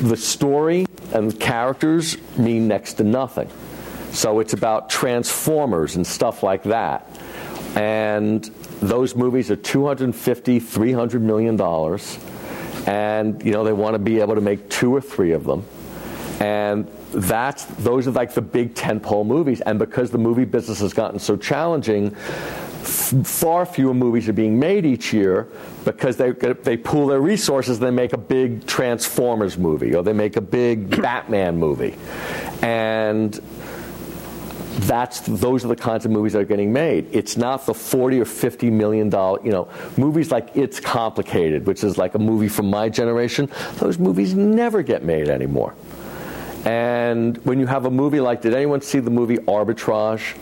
[0.00, 3.48] the story and the characters mean next to nothing.
[4.10, 7.08] So it's about Transformers and stuff like that.
[7.76, 8.44] And
[8.82, 12.18] those movies are 250, 300 million dollars
[12.88, 15.62] and you know they want to be able to make two or three of them
[16.40, 20.92] and that's those are like the big tentpole movies and because the movie business has
[20.92, 25.48] gotten so challenging f- far fewer movies are being made each year
[25.84, 30.12] because they they pool their resources and they make a big transformers movie or they
[30.12, 31.96] make a big batman movie
[32.62, 33.40] and
[34.80, 37.08] that's those are the kinds of movies that are getting made.
[37.12, 41.82] It's not the forty or fifty million dollar, you know, movies like It's Complicated, which
[41.82, 43.50] is like a movie from my generation.
[43.74, 45.74] Those movies never get made anymore.
[46.68, 50.36] And when you have a movie like, did anyone see the movie Arbitrage?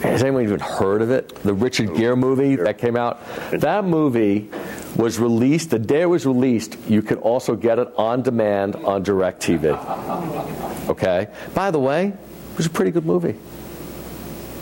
[0.00, 1.34] Has anyone even heard of it?
[1.42, 3.20] The Richard oh, Gere movie that came out.
[3.50, 4.48] That movie
[4.94, 6.78] was released the day it was released.
[6.88, 10.88] You could also get it on demand on DirecTV.
[10.88, 11.26] Okay.
[11.52, 13.34] By the way, it was a pretty good movie.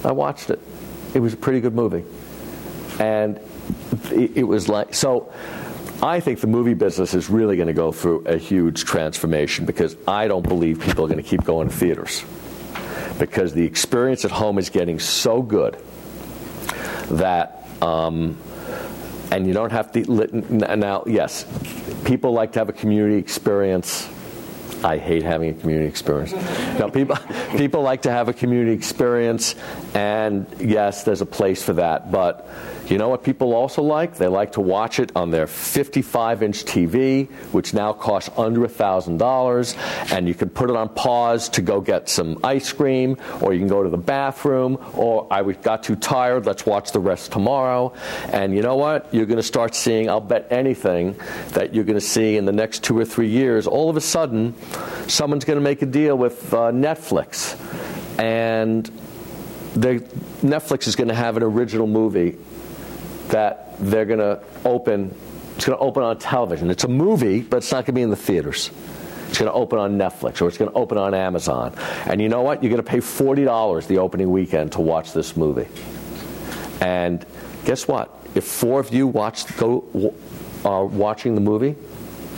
[0.07, 0.59] I watched it.
[1.13, 2.05] It was a pretty good movie.
[2.99, 3.39] And
[4.11, 5.35] it, was like, so
[6.03, 9.97] I think the movie business is really going to go through a huge transformation because
[10.09, 12.25] I don't believe people are going to keep going to theaters.
[13.21, 15.77] Because the experience at home is getting so good
[17.09, 18.37] that, um,
[19.31, 21.47] and you don't have to, now, yes,
[22.05, 24.09] people like to have a community experience
[24.85, 26.33] I hate having a community experience.
[26.33, 27.17] now, people,
[27.57, 29.55] people like to have a community experience,
[29.95, 32.11] and yes, there's a place for that.
[32.11, 32.49] But
[32.89, 34.17] you know what people also like?
[34.17, 40.13] They like to watch it on their 55 inch TV, which now costs under $1,000,
[40.13, 43.61] and you can put it on pause to go get some ice cream, or you
[43.61, 47.95] can go to the bathroom, or I got too tired, let's watch the rest tomorrow.
[48.33, 49.13] And you know what?
[49.15, 51.17] You're going to start seeing, I'll bet anything,
[51.51, 54.01] that you're going to see in the next two or three years, all of a
[54.01, 54.55] sudden,
[55.09, 57.59] someone's going to make a deal with uh, Netflix.
[58.19, 58.91] And
[59.75, 62.37] Netflix is going to have an original movie
[63.29, 65.15] that they're going to open.
[65.57, 66.71] It's going to open on television.
[66.71, 68.71] It's a movie, but it's not going to be in the theaters.
[69.29, 71.75] It's going to open on Netflix or it's going to open on Amazon.
[72.07, 72.63] And you know what?
[72.63, 75.69] You're going to pay $40 the opening weekend to watch this movie.
[76.83, 77.25] And
[77.65, 78.15] guess what?
[78.35, 80.15] If four of you watch, go,
[80.65, 81.77] are watching the movie,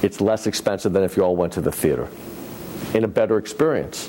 [0.03, 2.09] it's less expensive than if you all went to the theater
[2.95, 4.09] in a better experience.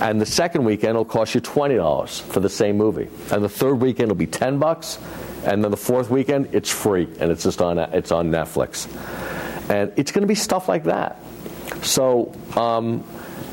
[0.00, 3.08] And the second weekend will cost you $20 for the same movie.
[3.32, 4.98] And the third weekend will be 10 bucks
[5.46, 8.86] and then the fourth weekend it's free and it's just on it's on Netflix,
[9.70, 11.16] and it's going to be stuff like that.
[11.82, 13.04] So, um,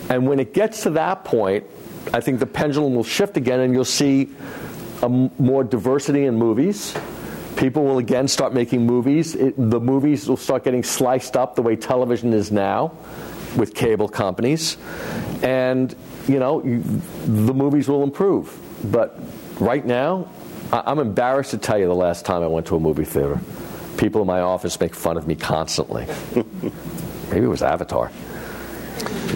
[0.09, 1.65] and when it gets to that point,
[2.13, 4.29] I think the pendulum will shift again, and you'll see
[5.01, 6.95] a m- more diversity in movies.
[7.55, 9.35] People will again start making movies.
[9.35, 12.91] It, the movies will start getting sliced up the way television is now,
[13.55, 14.77] with cable companies,
[15.43, 15.95] and
[16.27, 16.81] you know you,
[17.25, 18.59] the movies will improve.
[18.83, 19.17] But
[19.59, 20.29] right now,
[20.73, 23.39] I'm embarrassed to tell you the last time I went to a movie theater.
[23.97, 26.07] People in my office make fun of me constantly.
[27.29, 28.11] Maybe it was Avatar.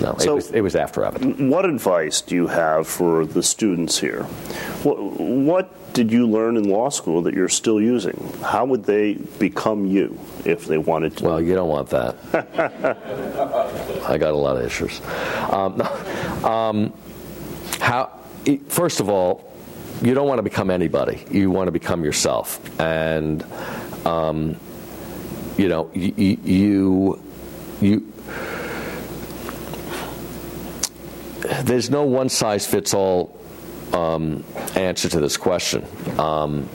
[0.02, 1.30] No, so it, was, it was after Avatar.
[1.30, 4.24] What advice do you have for the students here?
[4.84, 8.32] What, what did you learn in law school that you're still using?
[8.44, 11.24] How would they become you if they wanted to?
[11.24, 12.16] Well, you don't want that.
[14.08, 15.02] I got a lot of issues.
[15.52, 15.82] Um,
[16.46, 16.94] um,
[17.80, 18.12] how,
[18.68, 19.47] first of all,
[20.02, 21.24] you don't want to become anybody.
[21.32, 22.60] You want to become yourself.
[22.80, 23.44] And,
[24.06, 24.58] um,
[25.58, 27.24] you know, you, you
[27.82, 28.14] you
[31.64, 33.40] there's no one size fits all
[33.94, 34.44] um,
[34.76, 35.86] answer to this question.
[36.20, 36.70] Um,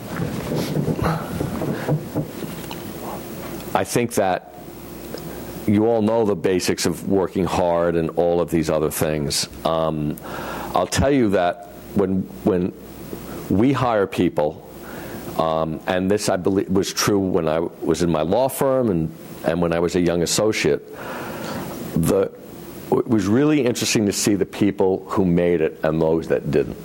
[3.75, 4.53] I think that
[5.67, 9.47] you all know the basics of working hard and all of these other things.
[9.65, 10.17] Um,
[10.75, 12.73] I'll tell you that when when
[13.49, 14.67] we hire people,
[15.37, 19.15] um, and this I believe was true when I was in my law firm and
[19.45, 20.87] and when I was a young associate.
[21.95, 22.31] The
[22.91, 26.77] it was really interesting to see the people who made it and those that didn't.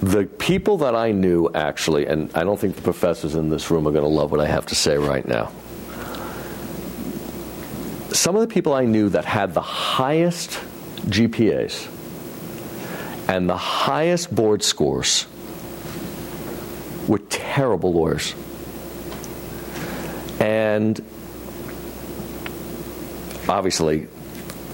[0.00, 3.88] The people that I knew actually, and I don't think the professors in this room
[3.88, 5.50] are going to love what I have to say right now.
[8.12, 10.50] Some of the people I knew that had the highest
[11.06, 11.88] GPAs
[13.28, 15.26] and the highest board scores
[17.06, 18.34] were terrible lawyers.
[20.40, 20.98] And
[23.48, 24.08] obviously,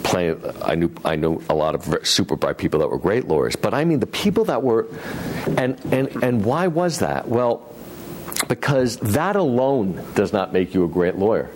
[0.04, 0.40] plenty.
[0.62, 3.74] I knew I knew a lot of super bright people that were great lawyers, but
[3.74, 4.86] I mean the people that were,
[5.56, 7.26] and and and why was that?
[7.28, 7.74] Well,
[8.48, 11.50] because that alone does not make you a great lawyer.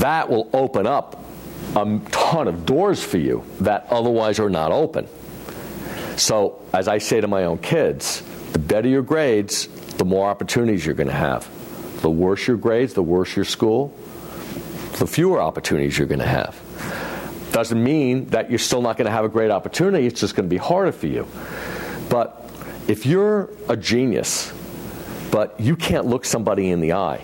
[0.00, 1.24] That will open up
[1.74, 5.08] a ton of doors for you that otherwise are not open.
[6.20, 8.20] So, as I say to my own kids,
[8.52, 11.48] the better your grades, the more opportunities you're going to have.
[12.02, 13.96] The worse your grades, the worse your school,
[14.98, 16.60] the fewer opportunities you're going to have.
[17.52, 20.46] Doesn't mean that you're still not going to have a great opportunity, it's just going
[20.46, 21.26] to be harder for you.
[22.10, 22.52] But
[22.86, 24.52] if you're a genius,
[25.30, 27.22] but you can't look somebody in the eye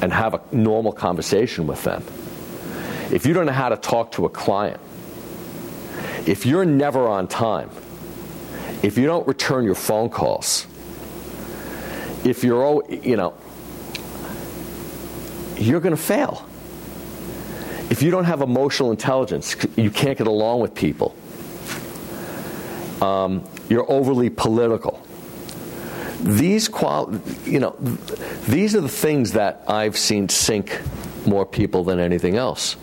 [0.00, 2.04] and have a normal conversation with them,
[3.12, 4.78] if you don't know how to talk to a client,
[6.24, 7.70] if you're never on time,
[8.82, 10.66] if you don't return your phone calls,
[12.24, 13.34] if you're, all, you know,
[15.56, 16.48] you're going to fail
[17.90, 21.14] if you don't have emotional intelligence, you can't get along with people.
[23.00, 25.02] Um, you're overly political.
[26.20, 27.76] These qual, you know,
[28.46, 30.80] these are the things that I've seen sink
[31.26, 32.76] more people than anything else.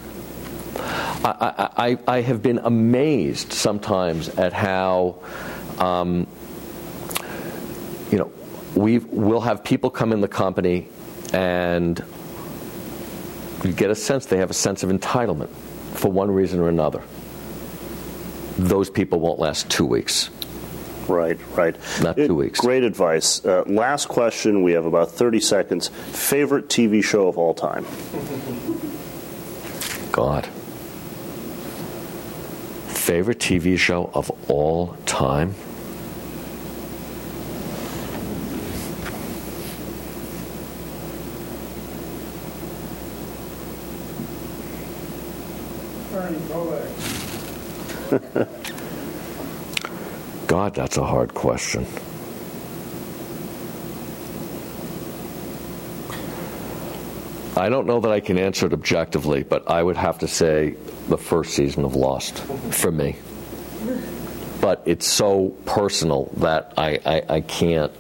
[0.78, 5.18] I, I, I have been amazed sometimes at how,
[5.80, 6.28] um,
[8.12, 8.32] you know,
[8.76, 10.88] we will have people come in the company
[11.34, 12.04] and
[13.64, 15.50] you get a sense they have a sense of entitlement
[15.96, 17.02] for one reason or another.
[18.58, 20.30] Those people won't last two weeks.
[21.08, 21.76] Right, right.
[22.02, 22.60] Not two weeks.
[22.60, 23.44] Great advice.
[23.46, 24.64] Uh, last question.
[24.64, 25.88] We have about 30 seconds.
[25.88, 27.86] Favorite TV show of all time?
[30.12, 30.48] God.
[32.88, 35.54] Favorite TV show of all time?
[50.48, 51.88] God, that's a hard question.
[57.58, 60.76] I don't know that I can answer it objectively, but I would have to say
[61.08, 62.40] the first season of Lost
[62.72, 63.16] for me.
[64.60, 67.94] But it's so personal that I, I, I can't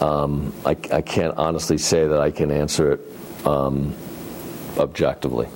[0.00, 3.94] um, I, I, can't honestly say that I can answer it um,
[4.78, 5.48] objectively.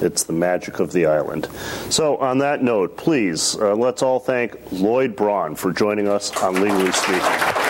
[0.00, 1.48] It's the magic of the island.
[1.90, 6.60] So, on that note, please, uh, let's all thank Lloyd Braun for joining us on
[6.60, 7.64] Legally Speaking.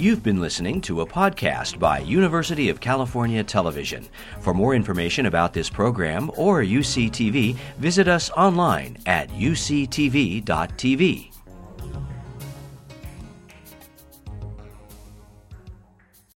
[0.00, 4.08] You've been listening to a podcast by University of California Television.
[4.40, 10.50] For more information about this program or UCTV, visit us online at uctv.tv.